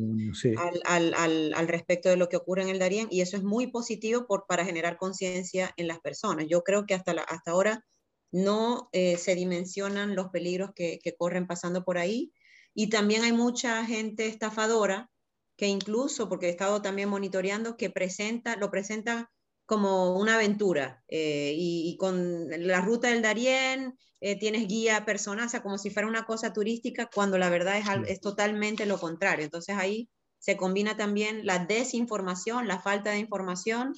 al, 0.57 1.13
al, 1.13 1.53
al, 1.53 1.67
respecto 1.67 2.09
de 2.09 2.17
lo 2.17 2.29
que 2.29 2.37
ocurre 2.37 2.63
en 2.63 2.69
el 2.69 2.79
Darién 2.79 3.09
y 3.11 3.21
eso 3.21 3.37
es 3.37 3.43
muy 3.43 3.67
positivo 3.67 4.25
por, 4.25 4.47
para 4.47 4.65
generar 4.65 4.97
conciencia 4.97 5.71
en 5.77 5.87
las 5.87 5.99
personas. 5.99 6.47
Yo 6.49 6.63
creo 6.63 6.87
que 6.87 6.95
hasta, 6.95 7.13
la, 7.13 7.21
hasta 7.21 7.51
ahora 7.51 7.85
no 8.31 8.89
eh, 8.91 9.17
se 9.17 9.35
dimensionan 9.35 10.15
los 10.15 10.29
peligros 10.29 10.71
que, 10.73 10.97
que 10.97 11.15
corren 11.15 11.45
pasando 11.45 11.85
por 11.85 11.99
ahí 11.99 12.33
y 12.73 12.89
también 12.89 13.21
hay 13.21 13.33
mucha 13.33 13.85
gente 13.85 14.25
estafadora 14.25 15.11
que 15.57 15.67
incluso, 15.67 16.27
porque 16.27 16.47
he 16.47 16.49
estado 16.49 16.81
también 16.81 17.09
monitoreando, 17.09 17.77
que 17.77 17.91
presenta, 17.91 18.55
lo 18.55 18.71
presenta 18.71 19.31
como 19.65 20.17
una 20.17 20.35
aventura 20.35 21.03
eh, 21.07 21.53
y, 21.55 21.97
con 21.97 22.49
la 22.49 22.81
ruta 22.81 23.09
del 23.09 23.21
Darién 23.21 23.97
eh, 24.21 24.37
tienes 24.37 24.67
guía 24.67 25.05
personal, 25.05 25.47
o 25.47 25.49
sea, 25.49 25.63
como 25.63 25.77
si 25.77 25.89
fuera 25.89 26.07
una 26.07 26.25
cosa 26.25 26.53
turística, 26.53 27.09
cuando 27.13 27.37
la 27.37 27.49
verdad 27.49 27.77
es, 27.77 27.85
es 28.09 28.21
totalmente 28.21 28.85
lo 28.85 28.99
contrario. 28.99 29.45
Entonces 29.45 29.75
ahí 29.77 30.09
se 30.39 30.57
combina 30.57 30.95
también 30.95 31.45
la 31.45 31.65
desinformación, 31.65 32.67
la 32.67 32.79
falta 32.79 33.11
de 33.11 33.19
información 33.19 33.93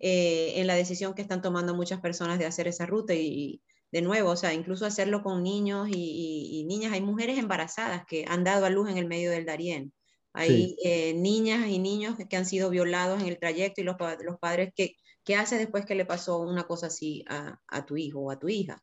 eh, 0.00 0.60
en 0.60 0.66
la 0.66 0.74
decisión 0.74 1.14
que 1.14 1.22
están 1.22 1.40
tomando 1.40 1.74
muchas 1.74 2.00
personas 2.00 2.38
de 2.38 2.46
hacer 2.46 2.68
esa 2.68 2.84
ruta 2.84 3.14
y, 3.14 3.62
de 3.92 4.02
nuevo, 4.02 4.30
o 4.30 4.36
sea, 4.36 4.52
incluso 4.52 4.86
hacerlo 4.86 5.22
con 5.22 5.42
niños 5.42 5.88
y, 5.90 6.64
niñas. 6.68 6.92
Hay 6.92 7.00
mujeres 7.00 7.38
embarazadas 7.38 8.04
que 8.06 8.24
han 8.28 8.42
dado 8.42 8.66
a 8.66 8.70
luz 8.70 8.90
en 8.90 8.98
el 8.98 9.06
medio 9.06 9.30
del 9.30 9.46
Darién. 9.46 9.92
Hay 10.34 10.76
niñas 11.14 11.68
y 11.68 11.78
niños 11.78 12.16
que 12.28 12.36
han 12.36 12.44
sido 12.44 12.68
violados 12.68 13.22
en 13.22 13.28
el 13.28 13.38
trayecto 13.38 13.80
y 13.80 13.84
los, 13.84 13.96
los 14.24 14.38
padres 14.38 14.72
que 14.74 14.96
¿Qué 15.24 15.36
haces 15.36 15.58
después 15.58 15.86
que 15.86 15.94
le 15.94 16.04
pasó 16.04 16.38
una 16.38 16.64
cosa 16.64 16.88
así 16.88 17.24
a, 17.28 17.86
tu 17.86 17.96
hijo 17.96 18.20
o 18.20 18.30
a 18.30 18.38
tu 18.38 18.48
hija? 18.48 18.82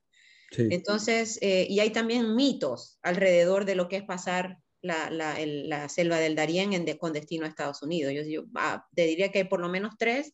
Entonces, 0.57 1.37
eh, 1.41 1.65
y 1.69 1.79
hay 1.79 1.91
también 1.91 2.35
mitos 2.35 2.99
alrededor 3.03 3.63
de 3.63 3.75
lo 3.75 3.87
que 3.87 3.97
es 3.97 4.03
pasar 4.03 4.57
la, 4.81 5.87
selva 5.87 6.17
del 6.17 6.35
Darién 6.35 6.73
en 6.73 6.97
con 6.97 7.13
destino 7.13 7.45
a 7.45 7.49
Estados 7.49 7.81
Unidos. 7.83 8.13
Yo, 8.27 8.43
ah, 8.55 8.85
te 8.93 9.05
diría 9.05 9.31
que 9.31 9.39
hay 9.39 9.43
por 9.45 9.61
lo 9.61 9.69
menos 9.69 9.93
tres. 9.97 10.33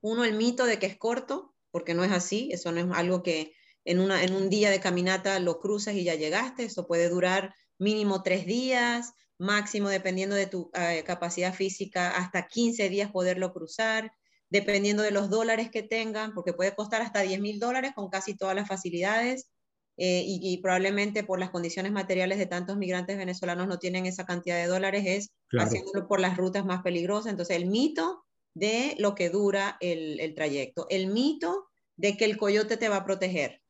Uno, 0.00 0.24
el 0.24 0.34
mito 0.34 0.64
de 0.64 0.78
que 0.78 0.86
es 0.86 0.96
corto, 0.96 1.54
porque 1.70 1.94
no 1.94 2.02
es 2.02 2.10
así, 2.10 2.48
eso 2.50 2.72
no 2.72 2.80
es 2.80 2.98
algo 2.98 3.22
que 3.22 3.54
en, 3.84 4.00
una, 4.00 4.24
en 4.24 4.34
un 4.34 4.48
día 4.50 4.70
de 4.70 4.80
caminata 4.80 5.38
lo 5.38 5.60
cruzas 5.60 5.94
y 5.94 6.04
ya 6.04 6.14
llegaste, 6.14 6.64
eso 6.64 6.86
puede 6.86 7.08
durar 7.08 7.54
mínimo 7.78 8.22
tres 8.22 8.46
días, 8.46 9.12
máximo, 9.38 9.88
dependiendo 9.88 10.36
de 10.36 10.46
tu 10.46 10.70
eh, 10.74 11.02
capacidad 11.04 11.54
física, 11.54 12.16
hasta 12.16 12.46
15 12.46 12.88
días 12.88 13.10
poderlo 13.10 13.52
cruzar 13.52 14.12
dependiendo 14.54 15.02
de 15.02 15.10
los 15.10 15.30
dólares 15.30 15.68
que 15.68 15.82
tengan, 15.82 16.32
porque 16.32 16.52
puede 16.52 16.76
costar 16.76 17.02
hasta 17.02 17.22
10 17.22 17.40
mil 17.40 17.58
dólares 17.58 17.90
con 17.92 18.08
casi 18.08 18.36
todas 18.36 18.54
las 18.54 18.68
facilidades. 18.68 19.48
Eh, 19.96 20.24
y, 20.26 20.58
probablemente 20.58 21.22
por 21.22 21.38
las 21.38 21.50
condiciones 21.50 21.92
materiales 21.92 22.38
de 22.38 22.46
tantos 22.46 22.76
migrantes 22.76 23.16
venezolanos 23.16 23.68
no 23.68 23.78
tienen 23.78 24.06
esa 24.06 24.26
cantidad 24.26 24.56
de 24.56 24.66
dólares, 24.66 25.04
es 25.06 25.32
haciéndolo 25.56 26.08
por 26.08 26.18
las 26.18 26.36
rutas 26.36 26.64
más 26.64 26.82
peligrosas. 26.82 27.30
Entonces, 27.30 27.56
el 27.56 27.66
mito 27.66 28.24
de 28.54 28.94
lo 28.98 29.14
que 29.14 29.28
dura 29.30 29.76
el, 29.80 30.18
el, 30.18 30.34
trayecto, 30.34 30.86
el 30.88 31.08
mito 31.08 31.68
de 31.96 32.16
que 32.16 32.24
el 32.24 32.36
coyote 32.36 32.76
te 32.76 32.88
va 32.88 32.96
a 32.98 33.04
proteger. 33.04 33.60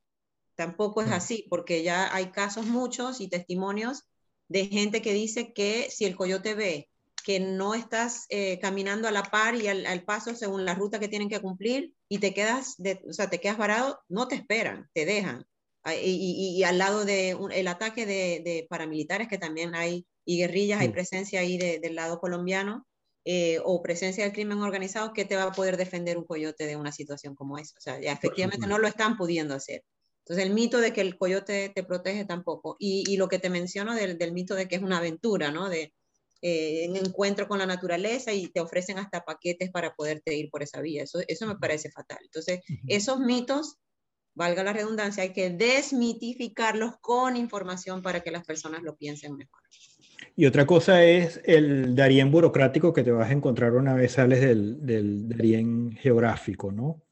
Tampoco 0.55 1.03
es 1.03 1.11
así, 1.11 1.47
porque 1.49 1.83
ya 1.83 2.15
hay 2.15 2.27
casos 2.27 2.67
muchos 2.67 3.21
y 3.21 3.29
testimonios 3.29 4.05
de 4.49 4.67
gente 4.67 5.03
que 5.03 5.13
dice 5.13 5.53
que 5.53 5.89
si 5.91 6.05
el 6.05 6.17
coyote 6.17 6.55
ve 6.55 6.89
que 7.25 7.41
no 7.41 7.75
estás 7.75 8.27
eh, 8.29 8.59
caminando 8.61 9.09
a 9.09 9.11
la 9.11 9.23
par 9.23 9.55
y 9.55 9.67
al, 9.67 10.05
paso 10.05 10.35
según 10.35 10.67
la 10.67 10.75
ruta 10.75 11.01
que 11.01 11.09
tienen 11.09 11.31
que 11.31 11.41
cumplir 11.41 11.95
y 12.09 12.19
te 12.19 12.35
quedas, 12.35 12.75
de, 12.77 13.01
o 13.09 13.13
sea, 13.15 13.31
te 13.31 13.41
quedas 13.41 13.57
varado, 13.57 13.99
no 14.09 14.29
te 14.29 14.35
esperan, 14.35 14.89
te 14.93 15.07
dejan. 15.07 15.47
Y, 16.03 16.63
al 16.65 16.79
lado 16.79 17.05
del 17.05 17.39
el 17.53 17.69
ataque 17.69 18.07
de, 18.07 18.67
paramilitares 18.69 19.29
que 19.29 19.39
también 19.39 19.75
hay, 19.75 20.07
y 20.25 20.39
guerrillas, 20.39 20.81
hay 20.81 20.91
presencia 20.91 21.41
ahí 21.41 21.59
del 21.59 21.95
lado 21.95 22.21
colombiano, 22.21 22.87
eh, 23.27 23.59
o 23.65 23.83
presencia 23.83 24.25
del 24.25 24.35
crimen 24.35 24.61
organizado, 24.61 25.15
que 25.15 25.25
te 25.25 25.37
va 25.37 25.45
a 25.45 25.53
poder 25.53 25.79
defender 25.79 26.19
un 26.19 26.25
coyote 26.25 26.67
de 26.67 26.77
una 26.77 26.93
situación 26.93 27.35
como 27.35 27.57
esa? 27.57 27.75
O 27.79 27.81
sea, 27.81 28.01
ya 28.01 28.13
efectivamente 28.13 28.67
no 28.67 28.79
lo 28.79 28.87
están 28.87 29.17
pudiendo 29.17 29.55
hacer. 29.55 29.83
Entonces, 30.25 30.47
el 30.47 30.55
mito 30.55 30.81
de 30.81 30.95
que 30.95 31.03
el 31.03 31.19
coyote 31.19 31.71
te 31.75 31.85
protege 31.85 32.25
tampoco. 32.25 32.77
Y, 32.79 33.17
lo 33.19 33.29
que 33.29 33.39
te 33.39 33.51
menciono 33.51 33.95
del, 33.95 34.17
del, 34.17 34.33
mito 34.33 34.55
de 34.55 34.67
que 34.67 34.77
es 34.77 34.83
una 34.83 34.97
aventura, 34.97 35.51
¿no? 35.51 35.69
De, 35.69 35.93
eh, 36.41 36.85
en 36.85 36.97
encuentro 36.97 37.47
con 37.47 37.59
la 37.59 37.67
naturaleza 37.67 38.33
y 38.33 38.49
te 38.49 38.61
ofrecen 38.61 38.99
hasta 38.99 39.25
paquetes 39.25 39.71
para 39.71 39.95
poderte 39.95 40.35
ir 40.35 40.51
por 40.51 40.63
esa 40.63 40.81
vía. 40.81 41.03
Eso, 41.03 41.21
eso 41.29 41.47
me 41.47 41.57
parece 41.57 41.91
fatal. 41.91 42.19
Entonces, 42.23 42.61
esos 42.87 43.19
mitos, 43.21 43.77
valga 44.35 44.65
la 44.65 44.73
redundancia, 44.73 45.23
hay 45.23 45.33
que 45.33 45.51
desmitificarlos 45.51 46.97
con 47.03 47.37
información 47.37 48.01
para 48.01 48.21
que 48.21 48.31
las 48.31 48.45
personas 48.45 48.83
lo 48.83 48.97
piensen 48.97 49.37
mejor. 49.37 49.61
Y 50.37 50.47
otra 50.47 50.67
cosa 50.67 51.05
es 51.05 51.41
el 51.45 51.95
Darien 51.95 52.31
burocrático 52.31 52.93
que 52.93 53.05
te 53.05 53.11
vas 53.11 53.29
a 53.29 53.33
encontrar 53.33 53.73
una 53.73 53.95
vez 53.95 54.13
sales 54.13 54.41
del, 54.41 54.85
del 54.85 55.29
Darien 55.29 55.97
geográfico, 55.97 56.73
¿no? 56.73 57.03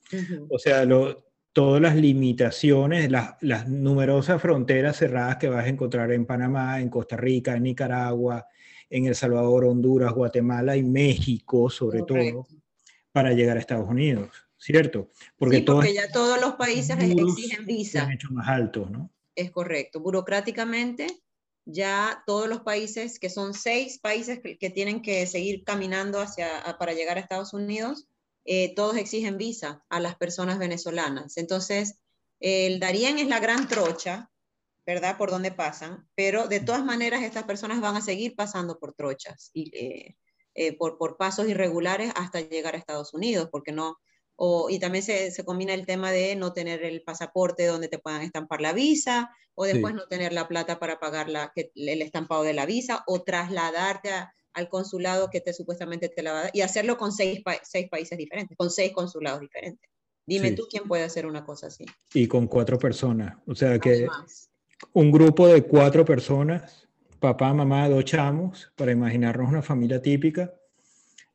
O 0.51 0.59
sea, 0.59 0.85
lo, 0.85 1.32
todas 1.53 1.81
las 1.83 1.97
limitaciones, 1.97 3.11
las, 3.11 3.35
las, 3.41 3.69
numerosas 3.69 4.41
fronteras 4.41 4.97
cerradas 4.97 5.37
que 5.37 5.49
vas 5.49 5.65
a 5.65 5.69
encontrar 5.69 6.13
en 6.13 6.27
Panamá, 6.27 6.81
en 6.81 6.89
Costa 6.89 7.17
Rica, 7.17 7.55
en 7.55 7.65
Nicaragua, 7.65 8.47
en 8.89 9.07
El 9.07 9.15
Salvador, 9.15 9.65
Honduras, 9.65 10.13
Guatemala 10.13 10.77
y 10.77 10.83
México, 10.83 11.71
sobre 11.71 12.03
todo, 12.03 12.47
para 13.11 13.33
llegar 13.33 13.57
a 13.57 13.61
Estados 13.61 13.89
Unidos, 13.89 14.31
¿cierto? 14.57 15.11
Porque, 15.37 15.59
sí, 15.59 15.63
porque 15.63 15.95
ya 15.95 16.11
todos 16.11 16.41
los 16.41 16.55
países 16.55 16.97
exigen 16.99 17.67
visa. 17.67 18.05
Han 18.05 18.13
hecho 18.13 18.31
más 18.31 18.49
altos, 18.49 18.91
¿no? 18.91 19.11
Es 19.35 19.51
correcto. 19.51 20.01
Burocráticamente, 20.01 21.07
ya 21.65 22.23
todos 22.27 22.49
los 22.49 22.61
países, 22.61 23.19
que 23.19 23.31
son 23.31 23.55
seis 23.55 23.99
países 23.99 24.41
que, 24.41 24.71
tienen 24.71 25.01
que 25.01 25.27
seguir 25.27 25.65
caminando 25.65 26.21
hacia, 26.21 26.49
para 26.79 26.93
llegar 26.93 27.17
a 27.17 27.21
Estados 27.21 27.55
Unidos, 27.55 28.09
eh, 28.45 28.75
todos 28.75 28.97
exigen 28.97 29.39
visa 29.39 29.85
a 29.89 30.01
las 30.01 30.17
personas 30.17 30.59
venezolanas. 30.59 31.37
Entonces, 31.37 32.01
el 32.41 32.81
Darién 32.81 33.19
es 33.19 33.29
la 33.29 33.41
gran 33.41 33.69
trocha 33.69 34.33
¿verdad? 34.87 35.17
Por 35.17 35.31
dónde 35.31 35.53
pasan, 35.53 36.09
pero 36.15 36.49
de 36.49 36.61
todas 36.61 36.85
maneras 36.85 37.23
estas 37.23 37.45
personas 37.45 37.81
van 37.81 37.97
a 37.97 38.01
seguir 38.01 38.35
pasando 38.35 38.79
por 38.79 38.95
trochas 38.95 39.51
y 39.53 39.71
eh, 39.77 40.17
eh, 40.55 40.77
por, 40.77 40.99
por 40.99 41.17
pasos 41.17 41.49
irregulares 41.49 42.13
hasta 42.17 42.41
llegar 42.41 42.75
a 42.75 42.79
Estados 42.79 43.15
Unidos, 43.15 43.49
porque 43.51 43.73
no, 43.73 43.97
o, 44.35 44.71
y 44.71 44.81
también 44.81 45.05
se, 45.05 45.31
se, 45.31 45.45
combina 45.45 45.73
el 45.73 45.87
tema 45.87 46.11
de 46.11 46.35
no 46.35 46.53
tener 46.53 46.85
el 46.85 47.03
pasaporte 47.03 47.67
donde 47.67 47.89
te 47.89 47.99
puedan 47.99 48.23
estampar 48.23 48.61
la 48.61 48.73
visa, 48.73 49.31
o 49.55 49.65
después 49.65 49.95
no 49.95 50.09
tener 50.09 50.33
la 50.33 50.49
plata 50.49 50.79
para 50.81 50.99
pagar 50.99 51.29
la, 51.29 51.53
que, 51.55 51.71
el 51.75 52.03
estampado 52.03 52.43
de 52.43 52.55
la 52.55 52.67
visa, 52.67 53.05
o 53.07 53.23
trasladarte 53.23 54.11
al 54.55 54.69
consulado 54.69 55.31
que 55.31 55.41
te 55.41 55.53
supuestamente 55.53 56.09
te 56.09 56.23
la 56.23 56.33
va 56.33 56.39
a 56.39 56.43
dar, 56.43 56.51
y 56.55 56.61
hacerlo 56.61 56.97
con 56.97 57.13
seis, 57.13 57.43
seis 57.63 57.89
países 57.89 58.19
diferentes, 58.19 58.57
con 58.57 58.71
seis 58.71 58.93
consulados 58.93 59.41
diferentes. 59.41 59.91
Dime 60.27 60.53
tú 60.53 60.67
quién 60.71 60.85
puede 60.85 61.03
hacer 61.03 61.27
una 61.27 61.45
cosa 61.45 61.67
así. 61.67 61.85
Y 62.15 62.29
con 62.29 62.47
cuatro 62.47 62.79
personas. 62.79 63.37
O 63.47 63.55
sea 63.55 63.79
que 63.79 64.07
un 64.93 65.11
grupo 65.11 65.49
de 65.49 65.63
cuatro 65.63 66.05
personas, 66.05 66.89
papá, 67.19 67.53
mamá, 67.53 67.89
dos 67.89 68.05
chamos, 68.05 68.73
para 68.77 68.93
imaginarnos 68.93 69.49
una 69.49 69.63
familia 69.63 70.01
típica, 70.01 70.55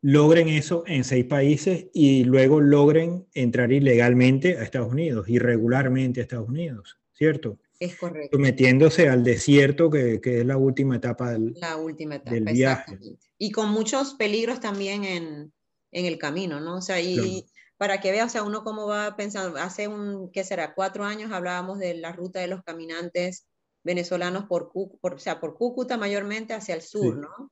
logren 0.02 0.48
eso 0.48 0.84
en 0.88 1.04
seis 1.04 1.26
países 1.26 1.88
y 1.94 2.24
luego 2.24 2.62
logren 2.62 3.28
entrar 3.34 3.72
ilegalmente 3.72 4.58
a 4.58 4.64
Estados 4.64 4.92
Unidos, 4.92 5.28
irregularmente 5.28 6.22
a 6.22 6.24
Estados 6.24 6.48
Unidos, 6.48 7.00
¿cierto? 7.14 7.60
Es 7.80 7.96
correcto. 7.96 8.40
Metiéndose 8.40 9.08
al 9.08 9.24
desierto, 9.24 9.90
que, 9.90 10.20
que 10.20 10.40
es 10.40 10.46
la 10.46 10.58
última 10.58 10.96
etapa 10.96 11.32
del, 11.32 11.54
la 11.56 11.76
última 11.76 12.16
etapa, 12.16 12.32
del 12.32 12.46
viaje. 12.46 12.98
Y 13.38 13.52
con 13.52 13.70
muchos 13.70 14.16
peligros 14.16 14.60
también 14.60 15.04
en, 15.04 15.54
en 15.92 16.06
el 16.06 16.18
camino, 16.18 16.60
¿no? 16.60 16.78
O 16.78 16.82
sea, 16.82 17.00
y, 17.00 17.46
para 17.78 18.02
que 18.02 18.12
vea, 18.12 18.26
o 18.26 18.30
sea, 18.30 18.44
uno 18.44 18.64
cómo 18.64 18.88
va 18.88 19.16
pensando, 19.16 19.58
hace 19.60 19.88
un, 19.88 20.32
¿qué 20.32 20.44
será? 20.44 20.74
Cuatro 20.74 21.04
años 21.04 21.32
hablábamos 21.32 21.78
de 21.78 21.94
la 21.94 22.12
ruta 22.12 22.40
de 22.40 22.48
los 22.48 22.64
caminantes 22.64 23.48
venezolanos 23.84 24.46
por, 24.46 24.72
por, 25.00 25.14
o 25.14 25.20
sea, 25.20 25.40
por 25.40 25.56
Cúcuta 25.56 25.98
mayormente 25.98 26.54
hacia 26.54 26.76
el 26.76 26.82
sur, 26.82 27.18
¿no? 27.18 27.52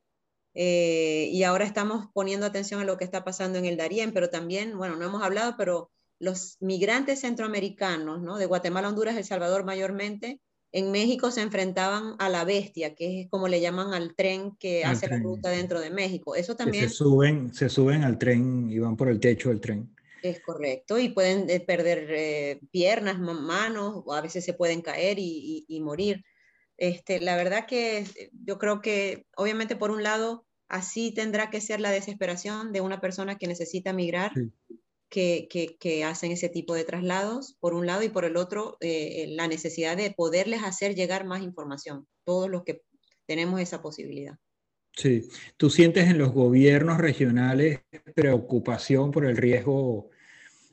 Eh, 0.56 1.30
y 1.32 1.44
ahora 1.44 1.66
estamos 1.66 2.08
poniendo 2.14 2.46
atención 2.46 2.82
a 2.82 2.86
lo 2.86 2.98
que 2.98 3.04
está 3.04 3.24
pasando 3.24 3.60
en 3.60 3.66
el 3.66 3.78
Darién, 3.78 4.14
pero 4.14 4.30
también, 4.30 4.78
bueno, 4.78 4.96
no 4.96 5.06
hemos 5.06 5.22
hablado, 5.22 5.56
pero 5.58 5.92
los 6.20 6.58
migrantes 6.60 7.22
centroamericanos, 7.22 8.22
¿no? 8.22 8.38
De 8.38 8.46
Guatemala, 8.46 8.90
Honduras, 8.90 9.18
El 9.18 9.26
Salvador 9.26 9.66
mayormente, 9.66 10.40
en 10.76 10.92
México 10.92 11.32
se 11.32 11.42
enfrentaban 11.42 12.16
a 12.20 12.28
la 12.28 12.44
bestia, 12.44 12.96
que 12.96 13.22
es 13.22 13.30
como 13.30 13.48
le 13.48 13.62
llaman 13.62 13.94
al 13.94 14.14
tren 14.14 14.58
que 14.60 14.84
hace 14.84 15.08
la 15.08 15.20
ruta 15.20 15.50
dentro 15.50 15.80
de 15.80 15.90
México. 15.90 16.36
Eso 16.36 16.58
también... 16.58 16.90
se, 16.90 16.96
suben, 16.96 17.54
se 17.54 17.70
suben 17.70 18.04
al 18.04 18.18
tren 18.18 18.70
y 18.70 18.80
van 18.80 18.98
por 18.98 19.08
el 19.08 19.22
techo 19.22 19.50
del 19.50 19.62
tren. 19.62 19.96
Es 20.22 20.42
correcto, 20.42 21.00
y 21.00 21.10
pueden 21.10 21.50
eh, 21.50 21.62
perder 21.62 22.08
eh, 22.10 22.60
piernas, 22.72 23.20
manos, 23.20 24.04
o 24.06 24.14
a 24.14 24.20
veces 24.20 24.44
se 24.44 24.54
pueden 24.54 24.82
caer 24.82 25.18
y, 25.18 25.80
morir. 25.82 26.26
Este, 26.78 27.22
la 27.22 27.38
verdad 27.38 27.66
que 27.68 28.06
yo 28.44 28.58
creo 28.58 28.82
que 28.82 29.28
obviamente 29.38 29.78
por 29.78 29.92
un 29.92 30.04
lado 30.04 30.46
así 30.68 31.14
tendrá 31.14 31.50
que 31.50 31.62
ser 31.62 31.80
la 31.80 31.92
desesperación 31.92 32.74
de 32.74 32.82
una 32.82 33.00
persona 33.00 33.38
que 33.38 33.48
necesita 33.48 33.94
migrar, 33.94 34.34
que, 35.10 35.48
que, 35.80 36.04
hacen 36.04 36.32
ese 36.32 36.50
tipo 36.50 36.74
de 36.74 36.84
traslados, 36.84 37.56
por 37.60 37.74
un 37.74 37.86
lado, 37.86 38.04
y 38.04 38.10
por 38.10 38.26
el 38.26 38.38
otro, 38.38 38.78
la 38.82 39.48
necesidad 39.48 39.96
de 39.96 40.12
poderles 40.12 40.64
hacer 40.64 40.96
llegar 40.96 41.26
más 41.26 41.42
información, 41.42 42.08
todos 42.26 42.50
los 42.50 42.64
que 42.64 42.82
tenemos 43.26 43.60
esa 43.60 43.82
posibilidad. 43.82 44.38
Sí, 44.96 45.28
¿tú 45.58 45.70
sientes 45.70 46.10
en 46.10 46.18
los 46.18 46.32
gobiernos 46.32 46.98
regionales 46.98 47.82
preocupación 48.14 49.12
por 49.12 49.26
el 49.26 49.36
riesgo 49.36 50.10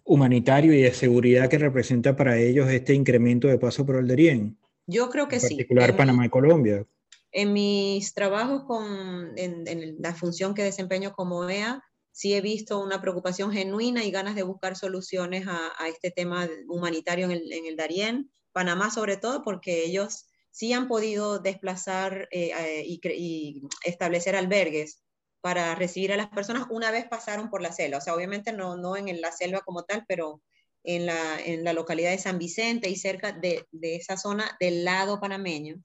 humanitario 0.04 0.72
y 0.72 0.82
de 0.82 0.94
seguridad 0.94 1.48
que 1.48 1.58
representa 1.58 2.14
para 2.14 2.38
ellos 2.38 2.70
este 2.70 2.94
incremento 2.94 3.48
de 3.48 3.58
paso 3.58 3.84
por 3.84 3.96
el 3.96 4.06
Darién? 4.06 4.58
Yo 4.86 5.10
creo 5.10 5.28
que 5.28 5.40
sí. 5.40 5.46
En 5.46 5.56
particular 5.58 5.96
Panamá 5.96 6.26
y 6.26 6.28
Colombia. 6.28 6.86
En 7.32 7.52
mis 7.52 8.14
trabajos 8.14 8.64
con, 8.64 9.32
en, 9.36 9.96
la 9.98 10.14
función 10.14 10.54
que 10.54 10.62
desempeño 10.62 11.12
como 11.12 11.48
EA, 11.48 11.82
sí 12.12 12.34
he 12.34 12.40
visto 12.40 12.78
una 12.78 13.00
preocupación 13.00 13.52
genuina 13.52 14.04
y 14.04 14.10
ganas 14.10 14.34
de 14.34 14.42
buscar 14.42 14.76
soluciones 14.76 15.46
a, 15.48 15.88
este 15.88 16.10
tema 16.10 16.48
humanitario 16.68 17.24
en 17.26 17.32
el, 17.32 17.52
en 17.52 17.66
el, 17.66 17.76
Darién, 17.76 18.30
Panamá 18.52 18.90
sobre 18.90 19.16
todo, 19.16 19.42
porque 19.42 19.84
ellos 19.84 20.26
sí 20.50 20.72
han 20.72 20.86
podido 20.88 21.38
desplazar 21.38 22.28
eh, 22.30 22.52
eh, 22.56 22.84
y, 22.86 23.00
y, 23.08 23.62
establecer 23.84 24.36
albergues 24.36 25.02
para 25.40 25.74
recibir 25.74 26.12
a 26.12 26.16
las 26.16 26.28
personas 26.28 26.66
una 26.70 26.90
vez 26.90 27.06
pasaron 27.08 27.50
por 27.50 27.62
la 27.62 27.72
selva. 27.72 27.98
O 27.98 28.00
sea, 28.00 28.14
obviamente 28.14 28.52
no, 28.52 28.76
no 28.76 28.96
en 28.96 29.20
la 29.20 29.32
selva 29.32 29.62
como 29.62 29.84
tal, 29.84 30.04
pero 30.06 30.42
en 30.84 31.06
la, 31.06 31.40
en 31.40 31.64
la 31.64 31.72
localidad 31.72 32.10
de 32.10 32.18
San 32.18 32.38
Vicente 32.38 32.90
y 32.90 32.96
cerca 32.96 33.32
de, 33.32 33.66
de 33.72 33.96
esa 33.96 34.16
zona 34.16 34.56
del 34.60 34.84
lado 34.84 35.20
panameño. 35.20 35.82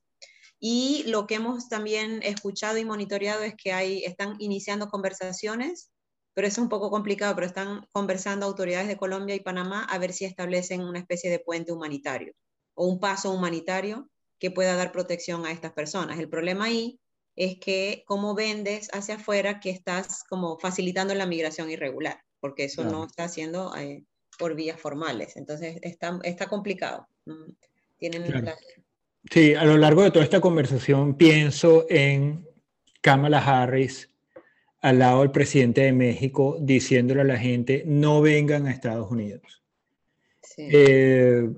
Y 0.60 1.04
lo 1.08 1.28
que 1.28 1.36
hemos 1.36 1.70
también 1.70 2.22
escuchado 2.24 2.78
y 2.78 2.86
monitoreado 2.86 3.44
es 3.44 3.56
que 3.56 3.74
hay, 3.74 4.04
están 4.04 4.36
iniciando 4.40 4.90
conversaciones, 4.90 5.92
pero 6.38 6.48
es 6.48 6.60
un 6.60 6.70
poco 6.70 6.92
complicado, 6.92 7.34
pero 7.34 7.48
están 7.48 7.88
conversando 7.92 8.46
autoridades 8.46 8.88
de 8.88 8.96
Colombia 8.96 9.34
y 9.34 9.40
Panamá 9.40 9.86
a 9.86 9.98
ver 9.98 10.14
si 10.14 10.24
establecen 10.24 10.82
una 10.82 11.00
especie 11.00 11.32
de 11.32 11.40
puente 11.40 11.72
humanitario 11.72 12.36
o 12.76 12.86
un 12.86 13.00
paso 13.00 13.32
humanitario 13.32 14.08
que 14.38 14.52
pueda 14.52 14.76
dar 14.76 14.92
protección 14.92 15.48
a 15.48 15.52
estas 15.52 15.74
personas. 15.74 16.20
El 16.20 16.30
problema 16.30 16.66
ahí 16.66 17.00
es 17.36 17.58
que 17.60 18.04
cómo 18.06 18.36
vendes 18.36 18.88
hacia 18.94 19.16
afuera 19.16 19.60
que 19.60 19.72
estás 19.72 20.24
como 20.30 20.60
facilitando 20.60 21.16
la 21.16 21.26
migración 21.26 21.72
irregular, 21.72 22.22
porque 22.40 22.66
eso 22.66 22.84
no 22.84 23.06
está 23.06 23.24
haciendo 23.24 23.76
eh, 23.76 24.04
por 24.38 24.54
vías 24.54 24.80
formales. 24.80 25.38
Entonces 25.38 25.80
está, 25.82 26.20
está 26.22 26.46
complicado. 26.46 27.08
Mm, 27.26 27.52
tienen 27.98 28.54
Sí, 29.32 29.56
a 29.56 29.66
lo 29.66 29.76
largo 29.76 30.04
de 30.04 30.12
toda 30.12 30.24
esta 30.24 30.40
conversación 30.40 31.18
pienso 31.18 31.88
en 31.90 32.48
Kamala 33.02 33.40
Harris 33.40 34.08
al 34.82 35.00
lado 35.00 35.22
del 35.22 35.32
presidente 35.32 35.82
de 35.82 35.94
México 35.94 36.58
diciéndole 36.60 37.22
a 37.22 37.26
la 37.26 37.38
gente 37.38 37.84
no 37.86 38.22
vengan 38.22 38.68
a 38.68 38.72
Estados 38.72 39.10
Unidos. 39.12 39.64
Sí. 40.42 40.68
Eh, 40.72 41.50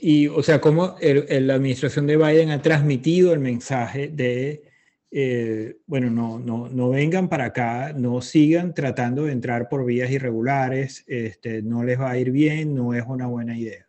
y, 0.00 0.28
o 0.28 0.42
sea, 0.42 0.60
cómo 0.60 0.96
la 1.00 1.54
administración 1.54 2.06
de 2.06 2.16
Biden 2.16 2.50
ha 2.50 2.60
transmitido 2.60 3.32
el 3.32 3.40
mensaje 3.40 4.08
de, 4.08 4.62
eh, 5.10 5.78
bueno, 5.86 6.10
no, 6.10 6.38
no, 6.38 6.68
no, 6.68 6.90
vengan 6.90 7.28
para 7.28 7.46
acá, 7.46 7.94
no 7.94 8.20
sigan 8.20 8.74
tratando 8.74 9.24
de 9.24 9.32
entrar 9.32 9.68
por 9.68 9.86
vías 9.86 10.10
irregulares, 10.10 11.04
este, 11.06 11.62
no 11.62 11.82
les 11.84 11.98
va 11.98 12.10
a 12.10 12.18
ir 12.18 12.30
bien, 12.30 12.74
no 12.74 12.92
es 12.92 13.04
una 13.06 13.26
buena 13.26 13.56
idea. 13.56 13.86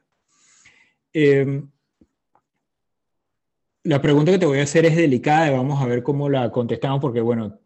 Em, 1.12 1.69
la 3.83 4.01
pregunta 4.01 4.31
que 4.31 4.39
te 4.39 4.45
voy 4.45 4.59
a 4.59 4.63
hacer 4.63 4.85
es 4.85 4.95
delicada 4.95 5.47
y 5.47 5.55
vamos 5.55 5.81
a 5.81 5.85
ver 5.85 6.03
cómo 6.03 6.29
la 6.29 6.51
contestamos 6.51 6.99
porque, 6.99 7.21
bueno, 7.21 7.59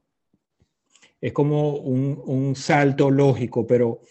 es 1.19 1.33
como 1.33 1.77
un, 1.77 2.21
un 2.25 2.55
salto 2.55 3.09
lógico, 3.09 3.65
pero 3.65 4.01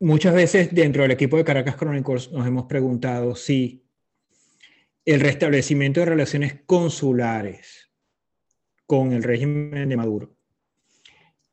muchas 0.00 0.34
veces 0.34 0.74
dentro 0.74 1.02
del 1.02 1.10
equipo 1.12 1.36
de 1.36 1.44
Caracas 1.44 1.76
Chronicles 1.76 2.30
nos 2.32 2.46
hemos 2.46 2.64
preguntado 2.64 3.34
si 3.34 3.84
el 5.04 5.20
restablecimiento 5.20 6.00
de 6.00 6.06
relaciones 6.06 6.62
consulares 6.66 7.90
con 8.86 9.12
el 9.12 9.22
régimen 9.22 9.88
de 9.88 9.96
Maduro 9.96 10.36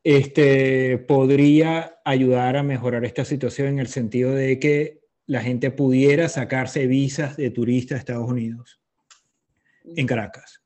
este, 0.04 0.98
podría 0.98 2.00
ayudar 2.04 2.56
a 2.56 2.62
mejorar 2.62 3.04
esta 3.04 3.24
situación 3.24 3.68
en 3.68 3.78
el 3.78 3.88
sentido 3.88 4.32
de 4.32 4.58
que 4.58 4.97
la 5.28 5.42
gente 5.42 5.70
pudiera 5.70 6.28
sacarse 6.28 6.86
visas 6.86 7.36
de 7.36 7.50
turista 7.50 7.94
a 7.94 7.98
Estados 7.98 8.28
Unidos 8.28 8.80
en 9.84 10.06
Caracas 10.06 10.62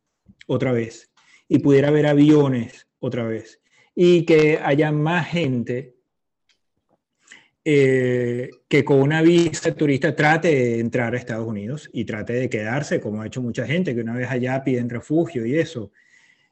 otra 0.46 0.72
vez 0.72 1.10
y 1.48 1.58
pudiera 1.58 1.88
haber 1.88 2.06
aviones 2.06 2.86
otra 3.00 3.24
vez 3.24 3.60
y 3.94 4.24
que 4.24 4.58
haya 4.62 4.92
más 4.92 5.28
gente 5.28 5.96
eh, 7.64 8.50
que 8.68 8.84
con 8.84 9.00
una 9.00 9.20
visa 9.20 9.74
turista 9.74 10.14
trate 10.14 10.48
de 10.48 10.80
entrar 10.80 11.12
a 11.14 11.18
Estados 11.18 11.46
Unidos 11.46 11.90
y 11.92 12.04
trate 12.04 12.32
de 12.32 12.48
quedarse, 12.48 13.00
como 13.00 13.20
ha 13.20 13.26
hecho 13.26 13.42
mucha 13.42 13.66
gente, 13.66 13.94
que 13.94 14.00
una 14.00 14.16
vez 14.16 14.30
allá 14.30 14.62
piden 14.64 14.88
refugio 14.88 15.44
y 15.44 15.56
eso. 15.56 15.92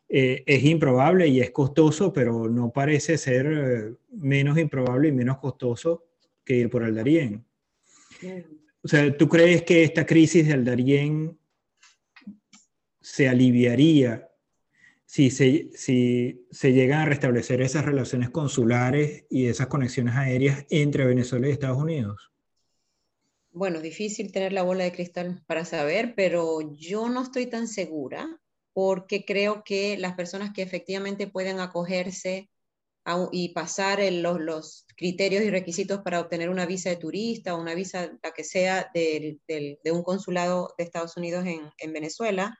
Eh, 0.08 0.42
es 0.46 0.64
improbable 0.64 1.28
y 1.28 1.40
es 1.40 1.52
costoso, 1.52 2.12
pero 2.12 2.48
no 2.48 2.72
parece 2.72 3.16
ser 3.18 3.46
eh, 3.46 3.94
menos 4.10 4.58
improbable 4.58 5.08
y 5.08 5.12
menos 5.12 5.38
costoso 5.38 6.04
que 6.44 6.56
ir 6.56 6.70
por 6.70 6.82
el 6.82 6.94
Darién. 6.94 7.44
O 8.82 8.88
sea, 8.88 9.16
¿tú 9.16 9.28
crees 9.28 9.62
que 9.62 9.84
esta 9.84 10.06
crisis 10.06 10.46
del 10.46 10.64
Darién 10.64 11.38
se 13.00 13.28
aliviaría 13.28 14.28
si 15.04 15.30
se, 15.30 15.70
si 15.74 16.46
se 16.50 16.72
llegan 16.72 17.00
a 17.00 17.06
restablecer 17.06 17.60
esas 17.60 17.84
relaciones 17.84 18.30
consulares 18.30 19.24
y 19.28 19.46
esas 19.46 19.66
conexiones 19.66 20.14
aéreas 20.14 20.64
entre 20.70 21.04
Venezuela 21.04 21.48
y 21.48 21.52
Estados 21.52 21.78
Unidos? 21.78 22.30
Bueno, 23.52 23.80
difícil 23.80 24.30
tener 24.30 24.52
la 24.52 24.62
bola 24.62 24.84
de 24.84 24.92
cristal 24.92 25.42
para 25.46 25.64
saber, 25.64 26.14
pero 26.14 26.60
yo 26.76 27.08
no 27.08 27.22
estoy 27.22 27.46
tan 27.46 27.66
segura 27.66 28.40
porque 28.72 29.24
creo 29.24 29.64
que 29.64 29.98
las 29.98 30.14
personas 30.14 30.52
que 30.52 30.62
efectivamente 30.62 31.26
pueden 31.26 31.58
acogerse 31.58 32.48
y 33.32 33.50
pasar 33.50 34.00
los, 34.12 34.40
los, 34.40 34.86
criterios 34.96 35.42
y 35.42 35.50
requisitos 35.50 36.00
para 36.00 36.20
obtener 36.20 36.50
una 36.50 36.66
visa 36.66 36.90
de 36.90 36.96
turista 36.96 37.54
o 37.54 37.60
una 37.60 37.74
visa, 37.74 38.12
la 38.22 38.32
que 38.32 38.44
sea, 38.44 38.90
de, 38.92 39.38
de 39.48 39.92
un 39.92 40.02
consulado 40.02 40.74
de 40.76 40.84
Estados 40.84 41.16
Unidos 41.16 41.46
en, 41.46 41.70
en 41.78 41.92
Venezuela, 41.94 42.58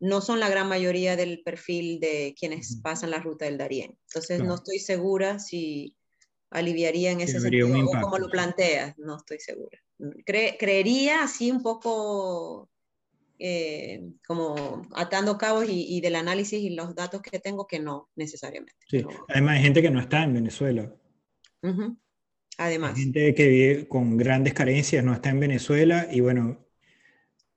no 0.00 0.20
son 0.20 0.40
la 0.40 0.50
gran 0.50 0.68
mayoría 0.68 1.16
del 1.16 1.42
perfil 1.42 2.00
de 2.00 2.34
quienes 2.38 2.80
pasan 2.82 3.10
la 3.10 3.20
ruta 3.20 3.46
del 3.46 3.56
Darién. 3.56 3.98
Entonces 4.08 4.42
no 4.42 4.56
estoy 4.56 4.78
segura 4.78 5.38
si 5.38 5.96
aliviaría 6.50 7.10
en 7.10 7.20
ese 7.20 7.40
sentido 7.40 7.68
o 7.68 8.00
como 8.00 8.18
lo 8.18 8.28
planteas, 8.28 8.96
no 8.98 9.16
estoy 9.16 9.40
segura. 9.40 9.78
creería 10.26 11.22
así 11.22 11.50
un 11.50 11.62
poco 11.62 12.70
eh, 13.38 14.02
como 14.26 14.82
atando 14.94 15.36
cabos 15.38 15.66
y, 15.68 16.00
del 16.00 16.16
análisis 16.16 16.60
y 16.60 16.70
los 16.70 16.94
datos 16.94 17.22
que 17.22 17.38
tengo 17.38 17.66
que 17.66 17.80
no 17.80 18.08
necesariamente. 18.16 18.74
Sí. 18.88 19.04
Además 19.28 19.56
hay 19.56 19.62
gente 19.62 19.82
que 19.82 19.90
no 19.90 20.00
está 20.00 20.22
en 20.22 20.34
Venezuela. 20.34 20.94
Además. 22.58 22.94
Hay 22.94 23.02
gente 23.02 23.34
que 23.34 23.48
vive 23.48 23.88
con 23.88 24.16
grandes 24.16 24.54
carencias, 24.54 25.04
no 25.04 25.12
está 25.12 25.30
en 25.30 25.40
Venezuela 25.40 26.08
y 26.10 26.20
bueno, 26.20 26.64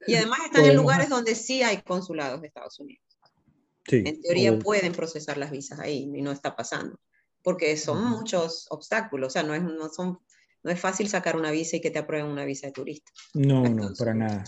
y 0.08 0.16
además 0.16 0.40
están 0.46 0.66
en 0.66 0.76
lugares 0.76 1.10
donde 1.10 1.36
sí 1.36 1.62
hay 1.62 1.82
consulados 1.82 2.42
de 2.42 2.48
Estados 2.48 2.80
Unidos. 2.80 3.04
en 3.92 4.22
teoría 4.22 4.58
pueden 4.58 4.94
procesar 4.94 5.38
las 5.38 5.52
visas 5.52 5.80
ahí 5.80 6.10
y 6.16 6.22
no 6.22 6.32
está 6.32 6.56
pasando, 6.56 7.00
porque 7.44 7.76
son 7.78 8.04
muchos 8.06 8.68
obstáculos, 8.70 9.28
o 9.28 9.30
sea, 9.32 9.44
no 9.44 9.54
es, 9.54 9.64
no, 9.64 9.90
son, 9.90 10.20
no 10.64 10.72
es 10.72 10.80
fácil 10.80 11.10
sacar 11.10 11.36
una 11.36 11.52
visa 11.52 11.76
y 11.76 11.82
que 11.82 11.92
te 11.92 12.00
aprueben 12.00 12.32
una 12.32 12.46
visa 12.46 12.68
de 12.68 12.74
turista. 12.74 13.12
No, 13.34 13.64
no, 13.64 13.94
para 13.98 14.14
nada, 14.14 14.46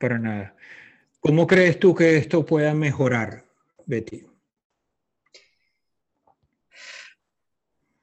para 0.00 0.18
nada. 0.18 0.56
¿Cómo 1.20 1.46
crees 1.46 1.78
tú 1.78 1.94
que 1.94 2.16
esto 2.16 2.44
pueda 2.44 2.74
mejorar, 2.74 3.44
Betty? 3.86 4.26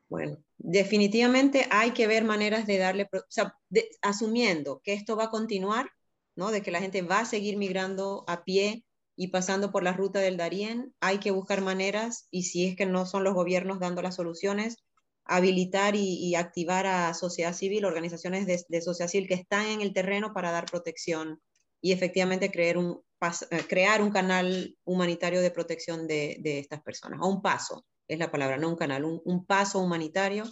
Bueno, 0.08 0.38
definitivamente 0.58 1.68
hay 1.72 1.92
que 1.92 2.08
ver 2.08 2.24
maneras 2.24 2.68
de 2.68 2.78
darle, 2.78 3.10
o 3.12 3.26
sea, 3.28 3.58
asumiendo 4.02 4.80
que 4.84 4.94
esto 4.94 5.18
va 5.18 5.26
a 5.26 5.30
continuar, 5.30 5.90
de 6.36 6.62
que 6.62 6.72
la 6.72 6.82
gente 6.82 7.02
va 7.02 7.22
a 7.22 7.26
seguir 7.26 7.58
migrando 7.58 8.24
a 8.28 8.44
pie 8.44 8.86
y 9.16 9.30
pasando 9.30 9.72
por 9.72 9.82
la 9.82 9.94
ruta 9.94 10.20
del 10.20 10.38
Darién, 10.38 10.94
hay 11.02 11.18
que 11.18 11.32
buscar 11.32 11.62
maneras 11.62 12.28
y 12.30 12.44
si 12.44 12.68
es 12.68 12.76
que 12.76 12.86
no 12.86 13.08
son 13.08 13.24
los 13.24 13.34
gobiernos 13.34 13.80
dando 13.80 14.04
las 14.04 14.16
soluciones, 14.16 14.78
habilitar 15.26 15.96
y, 15.96 16.36
activar 16.36 16.86
a 16.86 17.14
sociedad 17.16 17.54
civil, 17.54 17.86
organizaciones 17.86 18.46
de, 18.46 18.82
sociedad 18.82 19.10
civil 19.10 19.28
que 19.28 19.34
están 19.34 19.66
en 19.66 19.82
el 19.82 19.94
terreno 19.94 20.32
para 20.32 20.52
dar 20.52 20.68
protección 20.68 21.42
y 21.88 21.94
efectivamente 21.94 22.52
crear 22.52 22.78
un, 22.78 23.02
eh, 23.50 23.64
crear 23.70 24.02
un 24.02 24.12
canal 24.12 24.76
humanitario 24.84 25.40
de 25.40 25.52
protección 25.52 26.06
de, 26.06 26.38
estas 26.44 26.82
personas, 26.82 27.22
o 27.24 27.30
un 27.30 27.42
paso, 27.42 27.86
es 28.10 28.20
la 28.20 28.30
palabra, 28.30 28.58
no 28.58 28.68
un 28.68 28.76
canal, 28.76 29.06
un, 29.06 29.46
paso 29.46 29.80
humanitario 29.80 30.44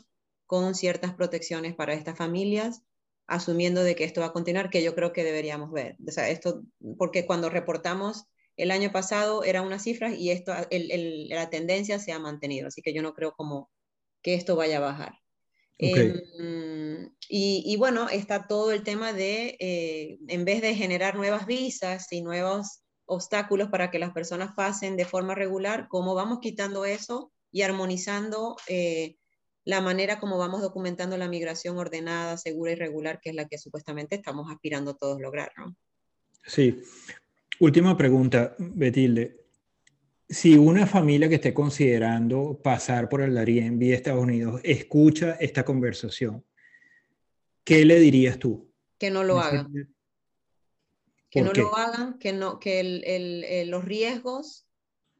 con 0.45 0.75
ciertas 0.75 1.13
protecciones 1.13 1.75
para 1.75 1.93
estas 1.93 2.17
familias, 2.17 2.83
asumiendo 3.27 3.83
de 3.83 3.97
que 3.97 4.05
esto 4.05 4.21
va 4.21 4.27
a 4.27 4.31
continuar, 4.31 4.69
que 4.69 4.81
yo 4.81 4.95
creo 4.95 5.11
que 5.11 5.25
deberíamos 5.25 5.73
ver. 5.73 5.97
Esto, 6.05 6.61
porque 6.97 7.25
cuando 7.25 7.49
reportamos 7.49 8.23
el 8.55 8.71
año 8.71 8.93
pasado 8.93 9.43
era 9.43 9.61
una 9.61 9.77
cifra 9.77 10.15
y 10.15 10.29
esto, 10.29 10.53
la 10.71 11.49
tendencia 11.49 11.99
se 11.99 12.13
ha 12.13 12.19
mantenido, 12.19 12.69
así 12.69 12.81
que 12.81 12.93
yo 12.93 13.01
no 13.01 13.13
creo 13.13 13.33
como 13.33 13.69
que 14.21 14.35
esto 14.35 14.55
vaya 14.55 14.77
a 14.77 14.79
bajar. 14.79 15.24
Em, 15.77 17.11
y, 17.27 17.75
bueno, 17.77 18.07
está 18.09 18.47
todo 18.47 18.71
el 18.71 18.83
tema 18.83 19.13
de, 19.13 19.57
eh, 19.59 20.17
en 20.27 20.45
vez 20.45 20.61
de 20.61 20.75
generar 20.75 21.15
nuevas 21.15 21.45
visas 21.45 22.11
y 22.11 22.21
nuevos 22.21 22.83
obstáculos 23.05 23.69
para 23.69 23.91
que 23.91 23.99
las 23.99 24.13
personas 24.13 24.53
pasen 24.55 24.95
de 24.95 25.05
forma 25.05 25.35
regular, 25.35 25.88
cómo 25.89 26.15
vamos 26.15 26.39
quitando 26.41 26.85
eso 26.85 27.31
y 27.51 27.61
armonizando 27.61 28.55
eh, 28.67 29.15
la 29.63 29.81
manera 29.81 30.19
como 30.19 30.38
vamos 30.38 30.61
documentando 30.61 31.17
la 31.17 31.27
migración 31.27 31.77
ordenada, 31.77 32.38
segura 32.38 32.71
y 32.71 32.75
regular, 32.75 33.19
que 33.21 33.29
es 33.29 33.35
la 33.35 33.47
que 33.47 33.57
supuestamente 33.57 34.15
estamos 34.15 34.51
aspirando 34.51 34.95
todos 34.95 35.19
lograr, 35.19 35.51
¿no? 35.57 35.75
Sí. 36.45 36.81
Última 37.59 37.97
pregunta, 37.97 38.55
Betilde 38.59 39.44
si 40.27 40.57
una 40.57 40.88
familia 40.88 41.29
que 41.29 41.35
esté 41.35 41.53
considerando 41.53 42.59
pasar 42.63 43.09
por 43.09 43.21
el 43.21 43.35
Darién 43.35 43.77
vía 43.77 43.95
Estados 43.95 44.23
Unidos 44.23 44.59
escucha 44.63 45.38
esta 45.39 45.63
conversación, 45.63 46.43
¿qué 47.63 47.85
le 47.85 47.99
dirías 47.99 48.39
tú? 48.39 48.71
Que 48.97 49.11
no 49.11 49.23
lo 49.23 49.39
hagan. 49.39 49.71
Que 51.29 51.41
no 51.41 51.51
lo 51.51 51.75
hagan, 51.75 52.17
que, 52.17 52.33
no, 52.33 52.59
que 52.59 53.65
los 53.67 53.85
riesgos 53.85 54.65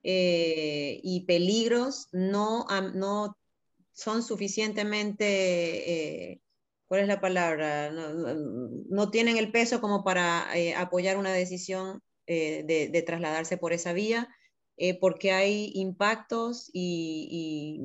eh, 0.02 1.00
y 1.04 1.26
peligros 1.26 2.08
no, 2.12 2.66
no 2.94 3.38
son 3.92 4.24
suficientemente, 4.24 6.32
eh, 6.32 6.42
¿cuál 6.88 7.02
es 7.02 7.08
la 7.08 7.20
palabra? 7.20 7.92
No, 7.92 9.12
tienen 9.12 9.38
el 9.38 9.52
peso 9.52 9.82
como 9.82 10.04
para 10.04 10.48
eh, 10.56 10.74
apoyar 10.74 11.18
una 11.18 11.34
decisión 11.34 12.02
de 12.26 13.04
trasladarse 13.06 13.58
por 13.58 13.72
esa 13.72 13.94
vía 13.94 14.30
eh, 14.78 15.00
porque 15.00 15.32
hay 15.32 15.72
impactos 15.76 16.70
y, 16.74 17.82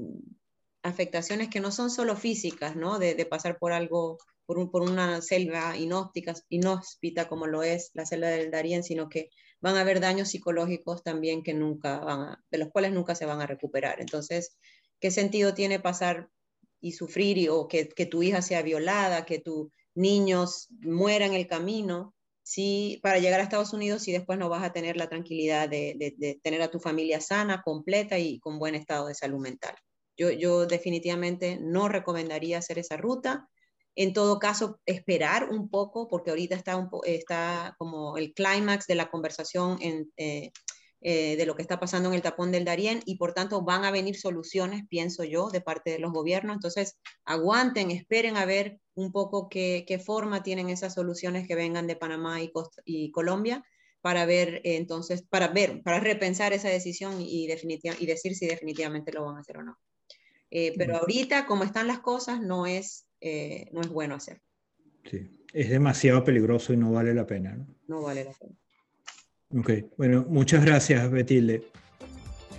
afectaciones 0.82 1.50
que 1.50 1.60
no 1.60 1.70
son 1.72 1.90
solo 1.90 2.16
físicas, 2.16 2.74
¿no? 2.74 2.98
De, 2.98 3.26
pasar 3.26 3.58
por 3.58 3.72
algo, 3.72 4.18
por, 4.46 4.82
una 4.82 5.20
selva 5.20 5.76
inhóspita, 5.76 6.34
inhóspita 6.48 7.28
como 7.28 7.46
lo 7.46 7.62
es 7.62 7.90
la 7.94 8.06
selva 8.06 8.28
del 8.28 8.50
Darién, 8.50 8.82
sino 8.82 9.08
que 9.08 9.30
van 9.60 9.76
a 9.76 9.82
haber 9.82 10.00
daños 10.00 10.30
psicológicos 10.30 11.02
también 11.02 11.42
que 11.42 11.52
nunca 11.52 11.98
van 12.00 12.38
de 12.50 12.58
los 12.58 12.70
cuales 12.70 12.92
nunca 12.92 13.14
se 13.14 13.26
van 13.26 13.42
a 13.42 13.46
recuperar. 13.46 14.00
Entonces, 14.00 14.56
¿qué 15.00 15.10
sentido 15.10 15.54
tiene 15.54 15.80
pasar 15.80 16.30
y 16.80 16.92
sufrir 16.92 17.50
o 17.50 17.68
que, 17.68 17.88
que 17.88 18.06
tu 18.06 18.22
hija 18.22 18.40
sea 18.40 18.62
violada, 18.62 19.26
que 19.26 19.38
tu 19.38 19.70
niños 19.94 20.68
muera 20.80 21.26
en 21.26 21.34
el 21.34 21.46
camino? 21.46 22.14
Para 23.02 23.18
llegar 23.18 23.40
a 23.40 23.42
Estados 23.42 23.72
Unidos 23.72 24.08
y 24.08 24.12
después 24.12 24.38
no 24.38 24.48
vas 24.48 24.62
a 24.62 24.72
tener 24.72 24.96
la 24.96 25.08
tranquilidad 25.08 25.68
de, 25.68 26.38
tener 26.42 26.62
a 26.62 26.70
tu 26.70 26.80
familia 26.80 27.20
sana, 27.20 27.62
completa 27.62 28.18
y 28.18 28.40
con 28.40 28.58
buen 28.58 28.74
estado 28.74 29.06
de 29.06 29.14
salud 29.14 29.40
mental. 29.40 29.74
Yo, 30.16 30.66
definitivamente 30.66 31.58
no 31.60 31.88
recomendaría 31.88 32.58
hacer 32.58 32.78
esa 32.78 32.96
ruta. 32.96 33.48
En 33.94 34.12
todo 34.12 34.38
caso, 34.38 34.80
esperar 34.84 35.50
un 35.50 35.70
poco, 35.70 36.08
porque 36.08 36.30
ahorita 36.30 36.54
está 36.54 37.74
como 37.78 38.16
el 38.16 38.34
clímax 38.34 38.86
de 38.86 38.94
la 38.94 39.10
conversación 39.10 39.78
en, 39.80 40.12
eh, 40.16 40.52
eh, 41.02 41.36
de 41.36 41.46
lo 41.46 41.56
que 41.56 41.62
está 41.62 41.80
pasando 41.80 42.10
en 42.10 42.14
el 42.14 42.20
tapón 42.20 42.52
del 42.52 42.66
Darién 42.66 43.00
y 43.06 43.16
por 43.16 43.32
tanto 43.32 43.62
van 43.62 43.84
a 43.84 43.90
venir 43.90 44.16
soluciones, 44.16 44.82
pienso 44.86 45.24
yo, 45.24 45.48
de 45.48 45.62
parte 45.62 45.90
de 45.90 45.98
los 45.98 46.12
gobiernos. 46.12 46.54
Entonces, 46.54 46.98
aguanten, 47.24 47.90
esperen 47.90 48.36
a 48.36 48.44
ver 48.44 48.78
un 48.94 49.10
poco 49.10 49.48
qué, 49.48 49.86
qué 49.88 49.98
forma 49.98 50.42
tienen 50.42 50.68
esas 50.68 50.92
soluciones 50.92 51.48
que 51.48 51.54
vengan 51.54 51.86
de 51.86 51.96
Panamá 51.96 52.42
y, 52.42 52.52
y 52.84 53.10
Colombia 53.12 53.64
para 54.02 54.26
ver, 54.26 54.56
eh, 54.56 54.76
entonces, 54.76 55.22
para 55.22 55.48
ver, 55.48 55.82
para 55.82 56.00
repensar 56.00 56.52
esa 56.52 56.68
decisión 56.68 57.18
y, 57.20 57.44
y 57.44 58.06
decir 58.06 58.34
si 58.34 58.46
definitivamente 58.46 59.10
lo 59.10 59.24
van 59.24 59.36
a 59.36 59.40
hacer 59.40 59.56
o 59.56 59.62
no. 59.62 59.78
Eh, 60.50 60.74
pero 60.76 60.98
ahorita, 60.98 61.46
como 61.46 61.64
están 61.64 61.86
las 61.86 62.00
cosas, 62.00 62.42
no 62.42 62.66
es, 62.66 63.06
no 63.72 63.80
es 63.80 63.88
bueno 63.88 64.16
hacer. 64.16 64.42
Sí, 65.08 65.30
es 65.54 65.70
demasiado 65.70 66.24
peligroso 66.24 66.74
y 66.74 66.76
no 66.76 66.92
vale 66.92 67.14
la 67.14 67.26
pena. 67.26 67.56
No, 67.56 67.66
no 67.86 68.02
vale 68.02 68.24
la 68.24 68.32
pena. 68.32 68.54
Ok, 69.56 69.70
bueno, 69.96 70.24
muchas 70.28 70.64
gracias, 70.64 71.10
Betilde. 71.10 71.64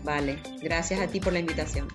Vale, 0.04 0.40
gracias 0.62 1.00
a 1.00 1.08
ti 1.08 1.20
por 1.20 1.32
la 1.32 1.40
invitación. 1.40 1.88